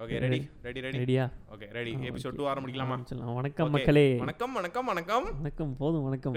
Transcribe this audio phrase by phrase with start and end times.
[0.00, 1.24] Okay ready ready ready ரெடியா
[1.54, 2.94] okay ready episode two ஆரம்பிக்கலாமா?
[2.94, 3.34] ஆரம்பிச்சிடலாம்.
[3.38, 3.70] வணக்கம்.
[3.74, 4.04] மக்களே.
[4.18, 5.26] வணக்கம் வணக்கம் வணக்கம்.
[5.38, 6.36] வணக்கம் போதும் வணக்கம்.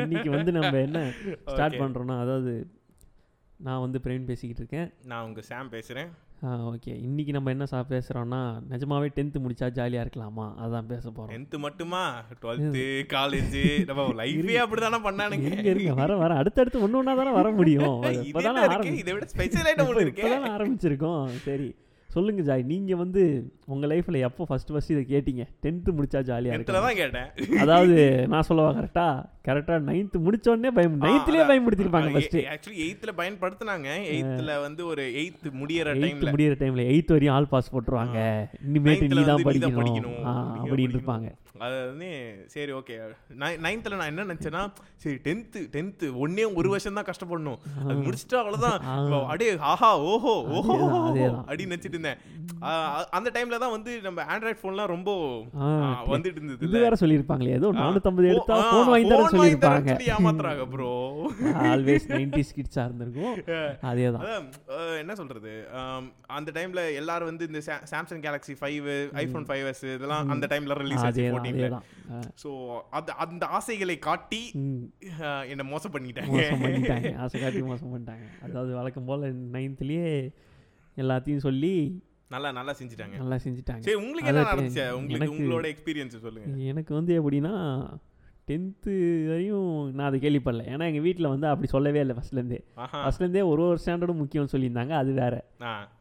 [0.00, 1.00] இன்னைக்கு வந்து நம்ம என்ன
[1.52, 1.80] ஸ்டார்ட்.
[1.82, 2.52] பண்ணுறோன்னா அதாவது
[3.60, 4.88] நான் வந்து பிரவீன் பேசிக்கிட்டு இருக்கேன்.
[5.04, 6.10] நான் உங்க சாம் பேசுறேன்.
[6.42, 8.38] ஆ ஓகே இன்னைக்கு நம்ம என்ன சா பேசுகிறோன்னா
[8.70, 10.46] நிஜமாவே டென்த்து முடிச்சா ஜாலியாக இருக்கலாமா?
[10.62, 12.02] அதான் பேச போகிறோம் டென்த்து மட்டுமா?
[12.42, 13.58] டுவெல்த்து காலேஜ்
[13.90, 15.50] நம்ம லைஃபே அப்படிதானே பண்ணானுங்க.
[15.66, 16.32] இருங்க வர வர.
[16.42, 17.98] அடுத்தடுத்து ஒன்று ஒன்றா தானே வர முடியும்.
[18.30, 18.78] இப்போ தானே என்ன இருக்கு?
[18.80, 20.24] ஆரம்பி இதை விட ஸ்பெஷல் ஐட்டம் ஒன்று இருக்கு.
[20.28, 21.24] தானே ஆரம்பிச்சிருக்கோம்.
[21.46, 21.70] சரி.
[22.14, 23.22] சொல்லுங்க ஜாய் நீங்கள் வந்து
[23.72, 25.42] உங்கள் லைஃப்பில் எப்போ ஃபஸ்ட்டு ஃபஸ்ட்டு இதை கேட்டீங்க?
[25.64, 27.58] டென்த்து முடிச்சா ஜாலியாக டென்த்தில் இருக்கு தான் கேட்டேன்.
[27.62, 27.96] அதாவது
[28.32, 29.06] நான் சொல்லவா கரெக்டா
[29.48, 33.88] கரெக்டாக நைன்த்து முடிச்சோடனே பயம் நைன்த்லேயே பயன்படுத்திருப்பாங்க ஃபஸ்ட்டு ஆக்சுவலி எயித்தில் பயன்படுத்துனாங்க.
[34.14, 38.18] எயித்தில் வந்து ஒரு எயித் முடியற டைம்ல முடியிற டைம்ல எயித் வரையும் ஆல் பாஸ் போட்டுருவாங்க.
[38.68, 40.18] இனிமேட்டு நீ தான் படிக்கணும்.
[40.62, 41.28] அப்படின்னு இருப்பாங்க.
[41.66, 42.10] அது வந்து
[42.52, 42.94] சரி ஓகே
[43.64, 44.62] நைன்த்தில் நான் என்ன நினச்சேன்னா
[45.02, 47.58] சரி டென்த்து டென்த்து ஒன்னே ஒரு வருஷம் தான் கஷ்டப்படணும்.
[47.86, 48.78] அது முடிச்சுட்டா அவ்வளோதான்.
[49.32, 50.76] அடே ஆஹா ஓஹோ ஓஹோ.
[51.48, 52.20] அப்படின்னு நினச்சிட்டு இருந்தேன்.
[53.16, 55.10] அந்த டைம்ல தான் வந்து நம்ம ஆண்ட்ராய்ட் ஃபோன்லாம் ரொம்ப
[56.10, 57.54] வந்துட்டு இருந்தது இது வேற சொல்லியிருப்பாங்களே.
[57.58, 59.94] ஏதோ நானூத்தம்பது எடுத்தா ஃபோன் வாங்கி தர phone வாங்கி சொல்லியிருப்பாங்க.
[60.14, 60.90] ஏமாத்துறாங்க ப்ரோ
[61.70, 63.36] ஆல்வேஸ் நைன்டி கிட்ஸாக இருந்திருக்கும்.
[63.90, 64.26] அதான்
[64.74, 65.52] அஹ், என்ன சொல்றது?
[66.36, 67.60] அந்த டைம்ல எல்லாரும் வந்து இந்த
[67.92, 68.88] Samsung Galaxy five
[69.22, 71.68] iPhone five S இதெல்லாம் அந்த டைம்ல ரிலீஸ் ஆச்சு ஃபோர்டீன்ல
[72.42, 72.50] ஸோ
[72.98, 74.42] அது அந்த ஆசைகளை காட்டி
[75.52, 76.38] என்னை மோசம் பண்ணிட்டாங்க.
[77.24, 78.26] ஆசை காட்டி மோசம் பண்ணிட்டாங்க.
[78.46, 80.08] அதாவது வழக்கம் போல் நைன்த்லேயே
[80.96, 83.16] எல்லாத்தையும் சொல்லி நல்லா நல்லா செஞ்சுட்டாங்க.
[83.16, 83.78] நல்லா செஞ்சுட்டாங்க.
[83.78, 84.90] சரி உங்களுக்கு என்ன நடந்துச்சு?
[84.90, 86.56] உங்களுக்கு எனக்கு- உங்களோட எக்ஸ்பீரியன்ஸ் சொல்லுங்க.
[86.56, 87.86] எனக்கு வந்து எப்படின்னா
[88.46, 90.62] டென்த்து வரையும் நான் அதை கேள்விப்படல.
[90.62, 94.88] ஏன்னா எங்கள் வீட்டில் வந்து அப்படி சொல்லவே இல்லை ஃபஸ்ட்லேருந்தே ஃபஸ்ட்லேருந்தே ஒரு ஒரு ஸ்டாண்டர்டும் முக்கியம்னு சொல்லியிருந்தாங்க.
[94.88, 95.48] அது வேற.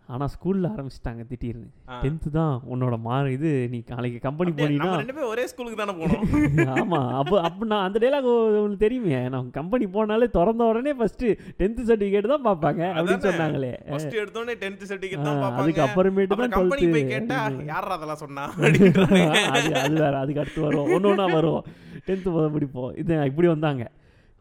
[0.09, 1.67] ஆனால் ஸ்கூலில் ஆரம்பிச்சிட்டாங்க திடீர்னு.
[2.03, 6.23] டென்த்து தான் உன்னோட மாறு இது நீ நாளைக்கு கம்பெனி போனீங்கன்னா ஒரே ஸ்கூலுக்கு தானே போனோம்.
[6.83, 11.27] ஆமாம் அப்போ அப்போ நான் அந்த டைலாக் உங்களுக்கு தெரியுமே நான் கம்பெனி போனாலே திறந்த உடனே ஃபஸ்ட்டு
[11.59, 13.25] டென்த்து சர்டிஃபிகேட் தான் பார்ப்பாங்க அப்படின்னு.
[13.27, 13.71] சொன்னாங்களே.
[13.91, 17.39] ஃபர்ஸ்ட் எடுத்தோடனே 10th சர்டிஃபிகேட் தான் அதுக்கு அப்புறமேட்டு அப்புறம் தான் கம்பெனி போய் டுவெல்த்து கேட்டா
[17.71, 18.45] யாரா அதெல்லாம் சொன்னா?
[19.55, 20.89] அது அது வேற அதுக்கு அடுத்து வரும்.
[20.95, 21.61] ஒன்று ஒன்றா வரும்.
[22.09, 22.91] டென்த்து போத முடிப்போம்.
[23.03, 23.85] இது இப்படி வந்தாங்க.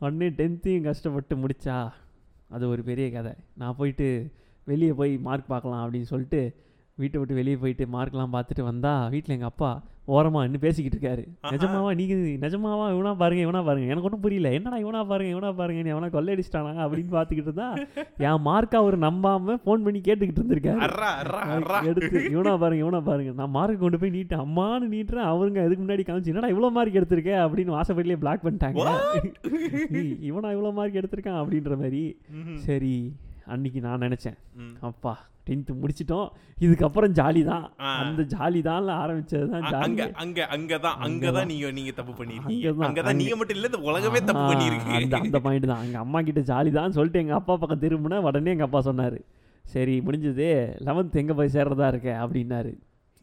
[0.01, 1.77] உடனே டென்த்தையும் கஷ்டப்பட்டு முடிச்சா
[2.51, 3.33] அது ஒரு பெரிய கதை.
[3.61, 4.09] நான் போயிட்டு
[4.73, 6.43] வெளியே போய் மார்க் பார்க்கலாம் அப்படின்னு சொல்லிட்டு
[6.99, 9.69] வீட்டை விட்டு வெளியே போயிட்டு மார்க்லாம் பார்த்துட்டு வந்தா வீட்டில் எங்கள் அப்பா
[10.15, 11.23] ஓரமாக இன்னும் பேசிக்கிட்டு இருக்காரு.
[11.53, 13.89] நிஜமாவா நீங்கள் நிஜமாவா இவனா பாருங்க இவனா பாருங்க.
[13.93, 14.51] எனக்கு ஒன்றும் புரியல.
[14.59, 16.73] என்னடா இவனா பாருங்க இவனா பாருங்க நீ அவனை கொள்ளையடிச்சிட்டானா?
[16.85, 17.69] அப்படின்னு பார்த்துக்கிட்டு இருந்தா
[18.29, 20.81] என் மார்க் அவர் நம்பாமல் ஃபோன் பண்ணி கேட்டுக்கிட்டு இருந்திருக்காரு.
[21.91, 23.35] எடுத்து இவனா பாருங்க இவனா பாருங்க.
[23.43, 27.35] நான் மார்க் கொண்டு போய் நீட்டு அம்மான்னு நீட்டுறேன் அவருங்க இதுக்கு முன்னாடி காமிச்சு என்னடா இவ்வளோ மார்க் எடுத்திருக்க?
[27.47, 28.81] அப்படின்னு வாசப்படியிலே பிளாக் பண்ணிட்டாங்க.
[30.31, 32.05] இவனா இவ்வளோ மார்க் எடுத்திருக்கான் அப்படின்ற மாதிரி.
[32.69, 32.97] சரி.
[33.49, 34.39] அன்னைக்கு நான் நினச்சேன்.
[34.83, 35.13] அப்பா
[35.47, 36.27] டென்த்து முடிச்சிட்டோம்.
[36.61, 37.63] இதுக்கப்புறம் ஜாலி தான்.
[38.01, 42.73] அந்த ஜாலி தான் ஆரம்பிச்சது தான் ஜாலி அங்க அங்க அங்கதான் அங்கதான் நீங்க நீங்க தப்பு பண்ணிருக்கீங்க.
[42.87, 45.85] அங்க- நீங்க மட்டும் இல்ல இந்த உலகமே தப்பு ஆ, பண்ணிருக்கு அந்த அந்த பாயிண்ட் தான்.
[45.85, 49.19] எங்கள் அம்மா கிட்ட ஜாலி தான் சொல்லிட்டு எங்கள் அப்பா பக்கம் திரும்பினா உடனே எங்கள் அப்பா சொன்னார்
[49.65, 50.49] சரி முடிஞ்சது.
[50.85, 52.11] லெவன்த் எங்கே போய் சேர்றதா இருக்க?
[52.23, 52.73] அப்படின்னாரு.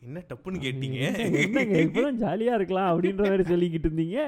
[0.01, 0.99] என்ன தப்புன்னு கேட்டீங்க?
[1.83, 4.19] இப்பதான் ஜாலியாக இருக்கலாம் அப்படின்ற மாதிரி சொல்லிக்கிட்டு இருந்தீங்க.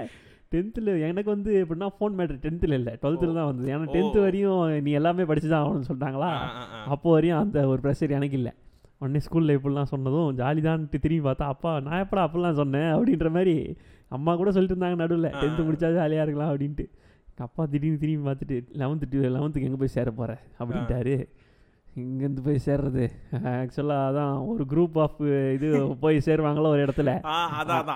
[0.53, 2.94] டென்த்தில் எனக்கு வந்து எப்படின்னா ஃபோன் மேட்ரு டென்த்தில் இல்லை.
[3.02, 3.68] டுவெல்த்தில் தான் வந்தது.
[3.74, 3.88] ஏன்னா.
[3.96, 6.31] டென்த்து வரையும் நீ எல்லாமே படிச்சு தான் ஆகணும்னு சொல்லிட்டாங்களா.
[6.94, 8.53] அப்போ வரையும் அந்த ஒரு ப்ரெஷர் எனக்கு இல்லை.
[9.02, 12.90] உடனே ஸ்கூலில் இப்படிலாம் சொன்னதும் ஜாலி தான்ட்டு திரும்பி பார்த்தா அப்பா நான் எப்படா அப்படிலாம் சொன்னேன்?
[12.96, 13.56] அப்படின்ற மாதிரி
[14.18, 15.30] அம்மா கூட சொல்லிட்டு இருந்தாங்க நடுவில்.
[15.41, 16.86] டென்த்து முடிச்சா ஜாலியாக இருக்கலாம் அப்படின்ட்டு.
[17.46, 21.16] அப்பா திடீர்னு திரும்பி பார்த்துட்டு லெவன்த்து லெவன்த்துக்கு எங்கே போய் சேர போகிற அப்படின்ட்டாரு.
[21.97, 23.03] இங்கேருந்து போய் சேர்றது.
[23.52, 25.19] ஆக்சுவலாக அதான் ஒரு குரூப் ஆஃப்
[25.56, 25.68] இது
[26.02, 27.12] போய் சேருவாங்களோ ஒரு இடத்துல.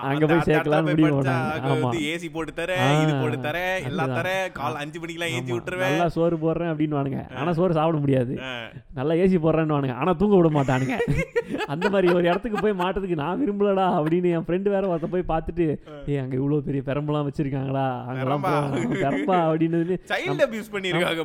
[0.08, 1.52] அங்க போய் இடத்துல முடிவு படிச்சா பண்ணாங்க.
[1.56, 1.90] அங்க வந்து ஆமா.
[2.10, 4.18] ஏசி போட்டு தர ஆ, இது போட்டு தர எல்லாம் அதுதான்.
[4.20, 5.92] தர கால் அஞ்சு மணிக்கெல்லாம் ஆமா, விட்டுருவேன்.
[5.92, 8.34] நல்லா சோறு போடுறேன் அப்படின்னு வானுங்க ஆனால் சோறு சாப்பிட முடியாது.
[8.98, 10.96] நல்லா ஏசி போடுறேன்னு வானுங்க ஆனால் தூங்க விட மாட்டானுங்க.
[11.68, 15.66] அந்த மாதிரி ஒரு இடத்துக்கு போய் மாட்டதுக்கு நான் விரும்பலடா அப்படின்னு என் ஃப்ரெண்டு வேற ஒருத்த போய் பார்த்துட்டு
[16.08, 17.86] ஏய் அங்கே இவ்வளோ பெரிய பெரம்பெல்லாம் வச்சிருக்காங்களா?
[18.08, 18.44] அங்கெல்லாம்
[18.96, 19.38] பெரம்பா?
[19.44, 19.80] அப்படின்னு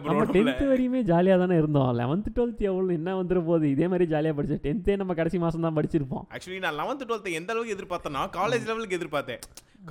[0.08, 1.92] நம்ம டென்த்து வரையுமே ஜாலியாக தானே இருந்தோம்.
[2.00, 3.70] லெவன்த்து டுவெல்த் எவ்வளோ என்ன வந்துட போகுது?
[3.76, 6.26] இதே மாதிரி ஜாலியாக படித்தேன் டென்த்தே நம்ம கடைசி மாதம் தான் படிச்சிருப்போம்.
[6.36, 9.42] ஆக்சுவலி நான் லெவன்த் டுவெல்த் எந்த அளவுக்கு எதிர்பார்த்தேன்னா காலேஜ் லெவலுக்கு எதிர்பார்த்தேன்.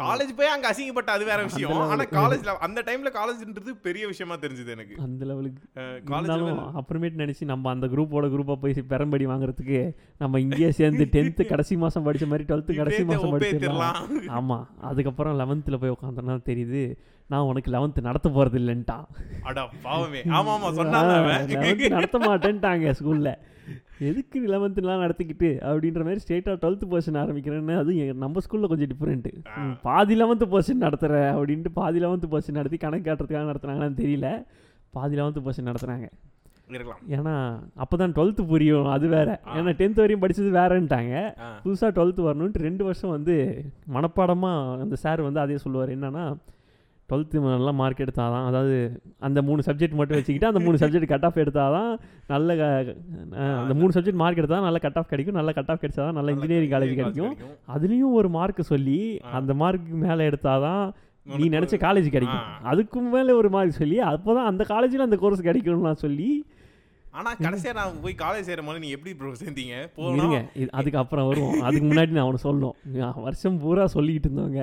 [0.01, 1.71] காலேஜ் போய் அங்க அசிங்கப்பட்ட அது வேற விஷயம்.
[1.73, 1.91] level.
[1.93, 4.95] ஆனா காலேஜ்ல அந்த டைம்ல காலேஜ்ன்றது பெரிய விஷயமா தெரிஞ்சது எனக்கு.
[5.05, 5.63] அந்த லெவலுக்கு
[6.11, 6.33] காலேஜ்
[6.81, 9.81] அப்புறமேட்டு நினச்சி நம்ம அந்த குரூப்போட குரூப்பாக போய் பெரம்படி வாங்குறதுக்கு
[10.19, 14.29] நம்ம இங்கேயே சேர்ந்து டென்த்து கடைசி மாதம் படிச்ச மாதிரி டுவெல்த்து கடைசி மாதம் படிச்சிடலாம்.
[14.39, 16.85] ஆமாம் அதுக்கப்புறம் லெவன்த்தில் போய் உட்காந்தோன்னா தெரியுது.
[17.31, 19.07] நான் உனக்கு லெவன்த்து நடத்த போகிறது இல்லைன்ட்டான்
[19.43, 20.21] அட பாவமே.
[20.31, 23.33] ஆமா ஆமா சொன்னாங்க நடத்த மாட்டேன்ட்டாங்க ஸ்கூலில்
[24.01, 29.33] எதுக்கு லெவன்த்துலாம் நடத்திக்கிட்டு அப்படின்ற மாதிரி ஸ்டேட்டாக டுவெல்த்து போர்ஷன் ஆரம்பிக்கிறேன்னு எங்க- நம்ம ஸ்கூலில் கொஞ்சம் டிஃப்ரெண்ட்டு
[29.83, 34.29] பாதி லெவன்த்து போர்ஷன் நடத்துகிற அப்படின்ட்டு பாதி லெவன்த்து போர்ஷன் நடத்தி கணக்கு காட்டுறதுக்காக நடத்துனாங்களான்னு தெரியல.
[34.91, 36.09] பாதி லெவன்த்து போர்ஷன் நடத்துனாங்க.
[36.69, 37.01] இருக்கலாம்.
[37.09, 37.33] ஏன்னா
[37.75, 39.29] அப்போ தான் டுவெல்த்து புரியும் அது வேற.
[39.55, 41.15] ஏன்னா டென்த் வரையும் படிச்சது வேறன்ட்டாங்க.
[41.65, 43.35] புதுசாக டுவெல்த்து வரணுன்ட்டு ரெண்டு வருஷம் வந்து
[43.95, 45.99] மனப்பாடமாக அந்த சார் வந்து அதே சொல்லுவார்.
[45.99, 46.25] என்னன்னா
[47.09, 48.77] டுவெல்த்து நல்லா மார்க் எடுத்தால் தான் அதாவது
[49.27, 51.91] அந்த மூணு சப்ஜெக்ட் மட்டும் வச்சுக்கிட்டு அந்த மூணு சப்ஜெக்ட் கட் ஆஃப் எடுத்தால் தான்
[52.33, 52.57] நல்ல
[53.63, 56.35] அந்த மூணு சப்ஜெக்ட் மார்க் எடுத்தால் நல்ல கட் ஆஃப் கிடைக்கும் நல்ல கட் ஆஃப் கிடைச்சா தான் நல்ல
[56.37, 57.35] இன்ஜினியரிங் காலேஜ் கிடைக்கும்
[57.75, 59.01] அதுலேயும் ஒரு மார்க் சொல்லி.
[59.39, 60.83] அந்த மார்க்கு மேலே எடுத்தால் தான்
[61.27, 62.43] நீ நினச்ச காலேஜ் கிடைக்கும்.
[62.71, 66.29] அதுக்கும் மேலே ஒரு மார்க் சொல்லி அப்போ தான் அந்த காலேஜில் அந்த கோர்ஸ் கிடைக்கும்லாம் சொல்லி
[67.19, 69.75] ஆனா கடைசியா நான் போய் காலேஜ் சேரும் போது நீ எப்படி ப்ரோ சேர்ந்தீங்க?
[69.77, 71.55] இருங்க போனோம் இது அதுக்கு அப்புறம் வருவோம்.
[71.67, 72.77] அதுக்கு முன்னாடி நான் அவனை சொல்லணும்.
[73.27, 74.63] வருஷம் பூரா சொல்லிக்கிட்டு இருந்தவங்க.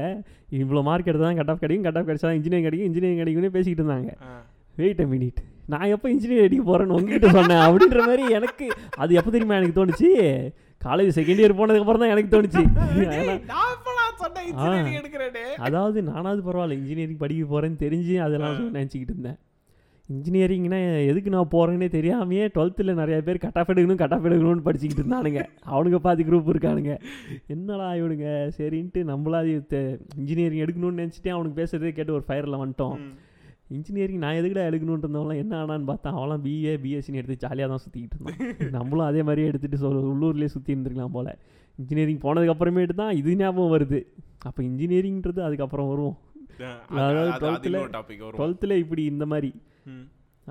[0.60, 3.54] இவ்வளோ மார்க் எடுத்தால் தான் கட் ஆஃப் கிடைக்கும் கட் ஆஃப் கிடைச்சா தான் இன்ஜினியரிங் கிடைக்கும் இன்ஜினியரிங் கிடைக்கும்னு
[3.56, 4.12] பேசிக்கிட்டு இருந்தாங்க.
[4.82, 5.40] வெயிட் அ மினிட்
[5.72, 7.64] நான் எப்போ இன்ஜினியர் அடிக்க போகிறேன்னு உங்ககிட்ட சொன்னேன்.
[7.66, 8.66] அப்படின்ற மாதிரி எனக்கு
[9.04, 10.10] அது எப்போ தெரியுமா எனக்கு தோணுச்சு?
[10.82, 12.64] காலேஜ் செகண்ட் இயர் போனதுக்கப்புறம் தான் எனக்கு தோணுச்சு.
[14.52, 19.38] இன்ஜினியரிங் அதாவது நானாவது பரவாயில்ல இன்ஜினியரிங் படிக்க போகிறேன்னு தெரிஞ்சு அதெல்லாம் நினச்சிக்கிட்டு இருந்தேன்.
[20.12, 25.00] இன்ஜினியரிங்னா எதுக்கு நான் போகிறேன்னே தெரியாமையே டுவெல்த்தில் நிறைய பேர் கட் ஆஃப் எடுக்கணும் கட் ஆஃப் எடுக்கணும்னு படிச்சுக்கிட்டு
[25.00, 25.46] இருந்தானுங்க.
[25.70, 27.00] அவனுங்க பாதி குரூப் இருக்கானுங்க.
[27.48, 28.52] என்னடா இவனுங்க?
[28.58, 29.64] சரின்ட்டு நம்மளா
[30.16, 32.98] இன்ஜினியரிங் எடுக்கணும்னு நினச்சிட்டே அவனுக்கு பேசுறதே கேட்டு ஒரு ஃபயரில் வந்துட்டோம்.
[33.68, 38.32] இன்ஜினியரிங் நான் எதுக்குடா எடுக்கணும்னு இருந்தவங்களாம் என்ன ஆனான்னு பார்த்தா அவன்லாம் பிஏ பிஎஸ்சின்னு எடுத்து ஜாலியாக தான் சுற்றிக்கிட்டு
[38.34, 38.56] இருந்தான்.
[38.72, 41.38] நம்மளும் அதே மாதிரியே எடுத்துகிட்டு சொல் உள்ளூர்லேயே சுற்றி இருந்திருக்கலாம் போல்.
[41.76, 44.06] இன்ஜினியரிங் போனதுக்கப்புறமேட்டு தான் இது ஞாபகம் வருது.
[44.40, 46.18] அப்போ இன்ஜினியரிங்ன்றது அதுக்கப்புறம் வருவோம்.
[46.58, 48.58] அது- அதாவது அது- அது 12th ல இன்னொரு topic வரும்.
[48.58, 49.54] டுவெல்த்தில் இப்படி இந்த மாதிரி.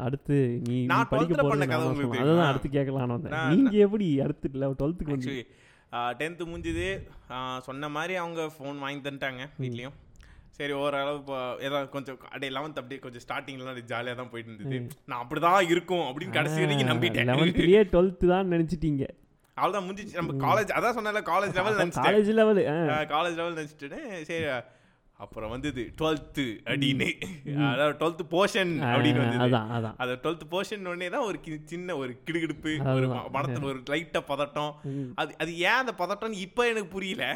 [0.06, 0.36] அடுத்து
[0.68, 0.76] நீ
[1.10, 2.46] படிக்க 12th ல பண்ண போகிறது கதை உங்களுக்கு அதான் தெரியுமா?
[2.52, 3.34] அடுத்து கேட்கலான்னு வந்தேன்.
[3.52, 5.34] நீங்கள் எப்படி அடுத்து இல்லை டுவெல்த்துக்கு வந்து
[6.20, 6.86] டென்த்து முடிஞ்சுது.
[7.66, 9.96] சொன்ன மாதிரி அவங்க ஃபோன் வாங்கி தந்துட்டாங்க வீட்லேயும்.
[10.58, 11.36] சரி ஓரளவு இப்போ
[11.66, 14.78] ஏதாவது கொஞ்சம் அப்படியே லெவன்த் அப்படியே கொஞ்சம் ஸ்டார்டிங்லாம் ஜாலியாக தான் போயிட்டு இருந்தது.
[15.10, 17.28] நான் அப்படி தான் இருக்கும் அப்படின்னு கடைசி வரைக்கும் நம்பிட்டேன்.
[17.32, 19.04] லெவன்த்லேயே டுவெல்த்து தான் நினச்சிட்டீங்க.
[19.56, 20.18] அவ்வளோதான் முடிஞ்சிச்சு.
[20.20, 22.64] நம்ம காலேஜ் அதான் சொன்னல college level college level
[23.14, 24.06] college level நினச்சிட்டேன்.
[24.30, 24.46] சரி
[25.22, 27.08] அப்புறம் வந்தது டுவெல்த்து அப்படின்னு
[27.72, 29.42] அதாவது டுவெல்த்து போர்ஷன் அப்படின்னு வந்தது.
[29.46, 29.96] அதான் அதான்.
[29.96, 31.38] அது டுவெல்த் போர்ஷன் உடனே தான் ஒரு
[31.72, 34.72] சின்ன ஒரு கிடுகிடுப்பு ஒரு மனத்துல ஒரு லைட்டா பதட்டம்.
[35.14, 37.26] அது அது ஏன் அந்த பதட்டம்னு இப்போ எனக்கு புரியல.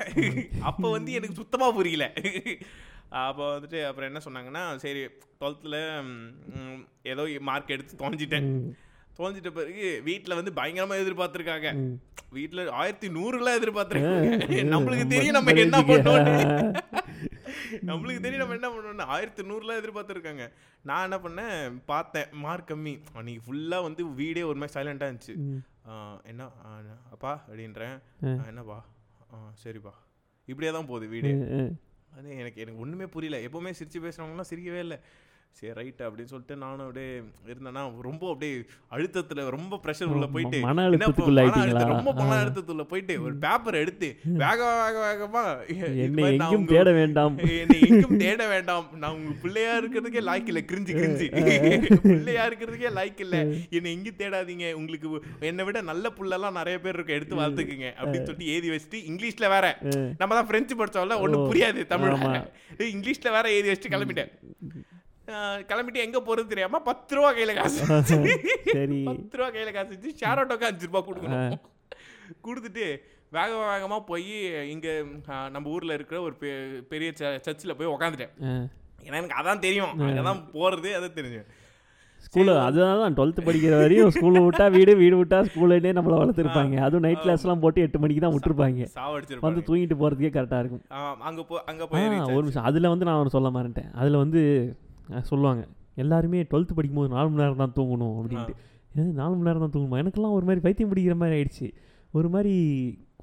[0.63, 2.07] அப்போ வந்து எனக்கு சுத்தமா புரியல.
[3.25, 5.03] அப்போ வந்துட்டு அப்புறம் என்ன சொன்னாங்கன்னா சரி
[5.41, 5.79] டுவெல்த்தில்
[7.13, 8.49] ஏதோ மார்க் எடுத்து தொலைஞ்சிட்டேன்.
[9.19, 11.97] தொலைஞ்சிட்ட பிறகு வீட்டில் வந்து பயங்கரமா எதிர்பார்த்துருக்காங்க.
[12.31, 14.47] வீட்டில் ஆயிரத்தி நூறுலாம் எதிர்பார்த்துருக்காங்க.
[14.75, 15.81] நம்மளுக்கு தெரியும் நம்ம என்ன.
[15.81, 16.81] பண்ணோம்னு.
[17.87, 19.07] நம்மளுக்கு தெரியும் நம்ம என்ன பண்ணோம்னு.
[19.07, 20.53] ஆயிரத்தி நூறுலாம் எதிர்பார்த்துருக்காங்க.
[20.83, 21.83] நான் என்ன பண்ணேன்?
[21.87, 23.01] பார்த்தேன் மார்க் கம்மி.
[23.13, 25.35] அன்னைக்கு ஃபுல்லாக வந்து வீடே ஒரு மாதிரி சைலண்டாக இருந்துச்சு.
[26.25, 26.49] என்ன?
[27.11, 27.99] அப்பா அப்படின்றேன்.
[28.47, 28.85] என்னப்பா?
[29.65, 29.93] சரிப்பா.
[30.47, 31.29] இப்படியே தான் போகுது வீடு.
[32.17, 33.49] அது எனக்கு எனக்கு ஒன்றுமே புரியல.
[33.49, 34.99] எப்போவுமே சிரிச்சு பேசுகிறவங்களாம் சிரிக்கவே இல்லை.
[35.59, 37.11] சரி ரைட் அப்படின்னு சொல்லிட்டு நானும் அப்படியே
[37.51, 38.57] இருந்தேன்னா ரொம்ப அப்படியே
[38.95, 40.59] அழுத்தத்தில் ரொம்ப ப்ரெஷர் உள்ள போயிட்டு
[41.93, 42.37] ரொம்ப மன.
[42.41, 44.09] அழுத்தத்துள்ள போயிட்டு ஒரு பேப்பர் எடுத்து
[44.43, 45.45] வேக வேக வேகமா
[46.05, 46.25] என்னை
[46.73, 47.37] தேட வேண்டாம்.
[47.61, 48.87] என்னை எங்கும் தேட வேண்டாம்.
[49.03, 51.29] நான் உங்க பிள்ளையா இருக்கிறதுக்கே லாய்க்கு இல்ல கிரிஞ்சு கிரிஞ்சு.
[52.03, 53.39] பிள்ளையா இருக்கிறதுக்கே லாய்க்கு இல்ல.
[53.77, 54.67] என்னை எங்கேயும் தேடாதீங்க.
[54.81, 55.09] உங்களுக்கு
[55.51, 57.17] என்னை விட நல்ல புள்ளெல்லாம் நிறைய பேர் இருக்கு.
[57.19, 59.67] எடுத்து வளர்த்துக்குங்க அப்படின்னு சொல்லிட்டு ஏதி வச்சுட்டு இங்கிலீஷ்ல வேற.
[60.21, 62.19] நம்ம தான் பிரெஞ்சு படிச்சோம்ல ஓ, புரியாது தமிழ்.
[62.95, 64.33] இங்கிலீஷ்ல வேற ஏதி வச்சுட்டு கிளம்பிட்டேன்.
[65.69, 67.79] கிளம்பிட்டு எங்க போறது தெரியாம பத்து ரூபா கையில காசு
[68.71, 68.99] சரி.
[69.05, 71.59] பத்து ரூபா கையில காசு வச்சு ஷேர் ஆட்டோக்கு அஞ்சு ரூபா கொடுக்கணும்.
[72.45, 72.87] கொடுத்துட்டு
[73.33, 74.29] வேக வேகமா போய்
[74.71, 74.89] இங்க
[75.51, 76.57] நம்ம ஊர்ல இருக்கிற ஒரு பெ-
[76.89, 77.09] பெரிய
[77.41, 78.35] சர்ச்சில் போய் உக்காந்துட்டேன்.
[79.03, 79.93] ஏன்னா எனக்கு அதான் தெரியும்.
[80.03, 81.49] அங்கதான் போறது அதான் தெரியும்
[82.21, 86.75] ஸ்கூலு அதுதான் தான் டுவெல்த்து படிக்கிற வரையும் ஸ்கூலை விட்டா வீடு வீடு விட்டா ஸ்கூல்லே நம்மளை வளர்த்துருப்பாங்க.
[86.81, 88.81] அதுவும் நைட் கிளாஸ்லாம் போட்டு எட்டு மணிக்கு தான் விட்டுருப்பாங்க.
[88.81, 90.83] வந்து சாவடிச்சிருப்பாங்க தூங்கிட்டு போகிறதுக்கே கரெக்டாக இருக்கும்.
[91.23, 92.65] அங்க போ அங்க போய் ஒரு நிமிஷம்.
[92.65, 94.43] அதில் வந்து நான் ஒன்று சொல்ல மாட்டேன் அதில் வந்து
[95.31, 95.65] சொல்லுவாங்க.
[96.05, 98.55] எல்லாருமே டுவெல்த்து படிக்கும்போது நாலு மணி நேரம் தான் தூங்கணும் அப்படின்ட்டு.
[99.21, 99.99] நாலு மணி நேரம் தான் தூங்கணுமா?
[100.03, 101.69] எனக்கெல்லாம் ஒரு மாதிரி பைத்தியம் பிடிக்கிற மாதிரி ஆயிடுச்சு.
[102.19, 102.55] ஒரு மாதிரி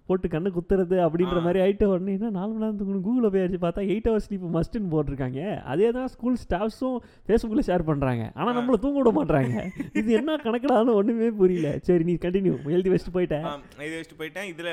[0.08, 1.38] போட்டு கண்ணு குத்துறது அப்படின்ற.
[1.46, 3.04] மாதிரி ஆயிட்ட உடனே என்ன நாலு மணி நேரம் தூங்கணும்?
[3.06, 5.42] கூகுளில் போய் அடிச்சு பார்த்தா எயிட் ஹவர்ஸ் ஸ்லீப் மஸ்ட்டுன்னு போட்டிருக்காங்க.
[5.72, 6.98] அதே தான் ஸ்கூல் ஸ்டாஃப்ஸும்
[7.28, 9.64] ஃபேஸ்புக்கில் ஷேர் பண்ணுறாங்க ஆனால் நம்மளை தூங்க விட மாட்றாங்க.
[10.00, 11.72] இது என்ன கணக்கடான்னு ஒன்றுமே புரியல.
[11.90, 13.46] சரி நீ கண்டினியூ எழுதி வச்சுட்டு போயிட்டேன்
[13.88, 14.50] இது வச்சுட்டு போயிட்டேன்.
[14.54, 14.72] இதுல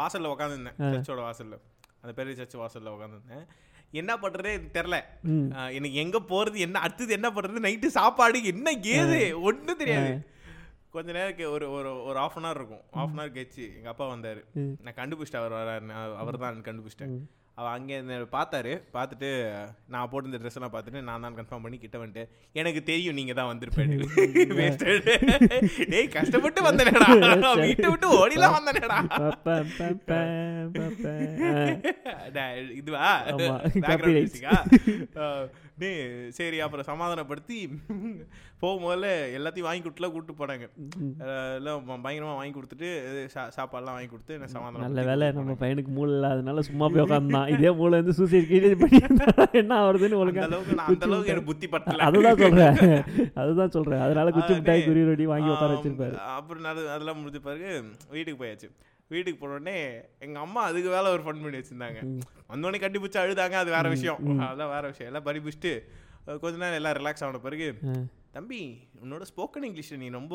[0.00, 1.58] வாசல்ல உட்காந்துருந்தேன் சர்ச்சோட வாசல்ல.
[2.02, 3.44] அந்த பெரிய சர்ச் வாசல்ல உட்காந்துருந்தேன்
[4.00, 4.96] என்ன பண்றதே தெரில
[5.76, 9.18] எனக்கு எங்க போறது என்ன அடுத்தது என்ன பண்றது நைட்டு சாப்பாடு என்ன ஏது?
[9.48, 10.12] ஒண்ணும் தெரியாது.
[10.94, 12.82] கொஞ்ச நேரம் ஒரு ஒரு ஒரு ஆஃப் அன் ஹவர் இருக்கும்.
[13.00, 14.40] ஆஃப் அன் ஹவர் கழிச்சு எங்க அப்பா வந்தாரு.
[14.84, 17.14] நான் கண்டுபிடிச்சிட்டேன் அவர் வராரு அவர் தான் கண்டுபிடிச்சிட்டேன்.
[17.52, 17.58] ம்.
[17.58, 18.80] அவர் அங்கே என்னை பார்த்தாரு.
[18.92, 19.28] பார்த்துட்டு
[19.88, 23.50] நான் போட்டிருந்த ட்ரெஸ் எல்லாம் பார்த்துட்டு நான் தான் கன்ஃபார்ம் பண்ணி கிட்ட வந்துட்டு எனக்கு தெரியும் நீங்க தான்
[23.50, 23.92] வந்திருப்பேன்.
[25.92, 27.06] டேய் கஷ்டப்பட்டு வந்தேனடா.
[27.62, 29.02] வீட்டை விட்டு ஓடிலாம் வந்தேனடா.
[32.80, 33.22] இதுவா?
[35.78, 37.68] டேய் சரி அப்புறம் சமாதானப்படுத்தி
[38.62, 39.06] போகும்போதுல
[39.36, 40.66] எல்லாத்தையும் வாங்கி கொடுத்துலாம் கூப்பிட்டு போனாங்க.
[41.56, 42.88] எல்லாம் ப- பயங்கரமா வாங்கி கொடுத்துட்டு
[43.56, 47.00] சாப்பாடுலாம் வாங்கி கொடுத்து என்ன சமாதானம் நல்ல வேலை நம்ம பையனுக்கு மூளை இல்லாதனால சும்மா போய்
[47.42, 48.98] உட்காந்தான் இதே மூளை வந்து சூசைட் கீழே பண்ணி
[49.60, 52.76] என்ன அளவுக்கு நான் அந்த அளவுக்கு எனக்கு புத்தி பத்தல அதுதான் சொல்றேன்.
[53.42, 54.00] அதுதான் சொல்றேன்.
[54.00, 54.86] அதனால குச்சி மிட்டாய் டேய்.
[54.86, 56.16] குருவி ரொட்டி வாங்கி உட்கார வச்சிருப்பாரு.
[56.36, 57.68] அப்புறம் அது அதெல்லாம் முடிஞ்ச பிறகு
[58.10, 58.70] வீட்டுக்கு போயாச்சு.
[59.10, 59.76] வீட்டுக்கு போன உடனே
[60.18, 62.00] எங்க அம்மா அதுக்கு வேலை ஒரு ஃபன் பண்ணி வச்சிருந்தாங்க.
[62.52, 64.20] வந்தோடனே கட்டி பிடிச்சி அழுதாங்க அது வேற விஷயம்.
[64.40, 65.10] அதெல்லாம் வேற விஷயம்.
[65.10, 65.72] எல்லாம் பறி பிடிச்சிட்டு
[66.40, 67.68] கொஞ்ச நேரம் எல்லாம் ரிலாக்ஸ் ஆன பிறகு.
[68.34, 68.60] தம்பி
[69.02, 70.34] உன்னோட ஸ்போக்கன் இங்கிலீஷ் நீ ரொம்ப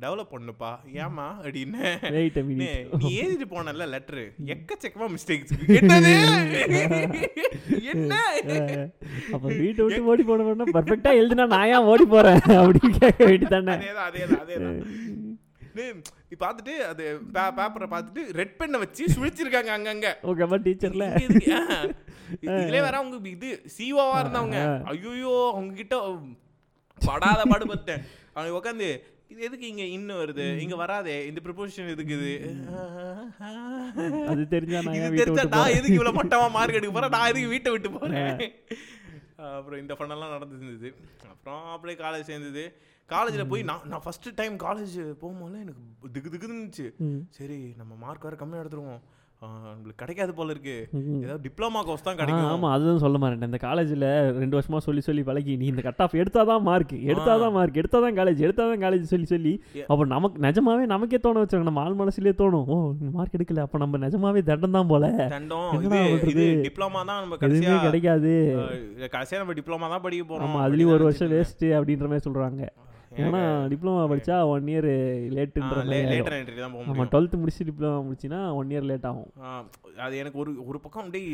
[0.00, 0.70] டெவலப் பண்ணுப்பா.
[0.94, 1.82] ஏமா அப்படின்னு
[3.00, 6.12] நீ எழுதிட்டு போனல லெட்டர் எக்கச்சக்கமா மிஸ்டேக்ஸ் என்னது?
[7.92, 8.14] என்ன?
[9.32, 12.42] அப்ப வீட்டை விட்டு ஓடி போனோம்னா பர்ஃபெக்டா எழுதுனா நான் ஏன் ஓடி போறேன்?
[12.56, 13.76] அப்படின்னு கேட்க வேண்டியதானே
[14.08, 14.80] அதேதான் அதேதான்
[16.40, 20.08] பார்த்துட்டு அது பேப்பரை பார்த்துட்டு ரெட் பெண்ணை வச்சு சுழிச்சிருக்காங்க அங்கங்க.
[20.22, 21.06] ஓகே அப்ப டீச்சர்ல.
[21.16, 21.52] இது எதுக்கு?
[21.54, 21.78] ஆ.
[22.58, 25.72] இதுலயே வேற அவங்க இது சிஓவா இருந்தவங்க ஐயோ அவங்க.
[25.74, 25.96] கிட்ட
[27.06, 28.04] படாத பாடுபட்டேன்
[28.34, 28.90] அவங்க உட்காந்து
[29.32, 30.44] இது எதுக்கு இங்க இன்னும் வருது?
[30.62, 31.16] இங்க வராதே.
[31.30, 32.32] இந்த ப்ரிப்போசிஷன் எதுக்கு இது?
[34.32, 37.14] அது தெரிஞ்சா நான் தெரிஞ்சா நான் எதுக்கு இவ்வளவு மட்டமா மார்க் எடுக்க போறேன்?
[37.16, 38.40] நான் எதுக்கு வீட்டை விட்டு போறேன்?
[39.58, 40.90] அப்புறம் இந்த ஃபன்னெல்லாம் நடந்துருந்தது.
[41.32, 42.64] அப்புறம் அப்படியே காலேஜ் சேர்ந்தது.
[43.14, 46.88] காலேஜில் போய் நான் நான் ஃபர்ஸ்ட் டைம் காலேஜ் போகும்போது எனக்கு திக்கு இருந்துச்சு.
[47.38, 49.02] சரி நம்ம மார்க் வேறு கம்மியாக எடுத்துருவோம்.
[49.42, 50.74] நம்மளுக்கு கிடைக்காது போல இருக்கு.
[51.22, 52.48] ஏதாவது டிப்ளமா கோர்ஸ் தான் கிடைக்கும்.
[52.50, 53.42] ஆமா அதுதான் சொல்ல மாட்டேன்.
[53.42, 54.06] இந்த காலேஜ்ல
[54.38, 58.42] ரெண்டு வருஷமா சொல்லி சொல்லி பழகி நீ இந்த கட் ஆஃப் எடுத்தாதான் மார்க் எடுத்தாதான் மார்க் எடுத்தாதான் காலேஜ்
[58.46, 59.52] எடுத்தாதான் காலேஜ் சொல்லி சொல்லி.
[59.88, 62.66] அப்போ நமக்கு நிஜமாவே நமக்கே தோண வச்சாங்க நம்ம ஆள் மனசுலயே தோணும்.
[62.66, 62.76] ஓ
[63.12, 63.58] மார்க் எடுக்கல.
[63.58, 65.08] அப்ப நம்ம நிஜமாவே தண்டம் தான் போல.
[65.28, 65.82] தண்டம்.
[65.82, 68.34] இது டிப்ளமா தான் நம்ம எதுவுமே கடைசியா கிடைக்காது.
[68.58, 68.62] ஆ,
[69.16, 72.62] கடைசியா நம்ம டிப்ளமா தான் படிக்க போறோம் ஆமா அதுலயும் ஒரு வருஷம் அப்படின்னு வேஸ்ட் அப்படின்ற மாதிரி சொல்றாங்க.
[73.10, 73.40] ஏன்னா
[73.72, 74.88] டிப்ளமா படிச்சா ஒன் இயர்
[75.36, 75.78] லேட்டுன்ற.
[75.92, 77.10] லேட்டர் என்ட்ரி தான் போக ஆமா முடியும்.
[77.14, 79.30] டுவெல்த் முடிச்சு டிப்ளமா முடிச்சுன்னா ஒன் இயர் லேட் ஆகும்.
[80.06, 81.32] அது எனக்கு ஒரு ஒரு பக்கம் அப்படியே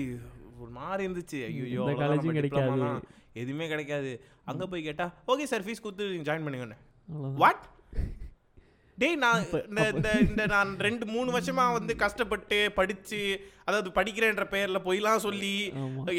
[0.63, 1.41] ஒரு மாதிரி இருந்துச்சு.
[1.49, 2.91] ஐயோ காலேஜும் கிடைக்காது.
[3.43, 4.13] எதுவுமே கிடைக்காது.
[4.51, 6.85] அங்க போய் கேட்டா ஓகே சார் ஃபீஸ் கொடுத்து ஜாயின் அவ்வளவுதான்.
[7.43, 7.65] வாட்
[8.99, 13.21] டேய் நான் இந்த இந்த இந்த நான் ரெண்டு மூணு வருஷமா வந்து கஷ்டப்பட்டு படிச்சு
[13.65, 15.53] அதாவது படிக்கிறேன்ற பெயர்ல பொய்லாம் சொல்லி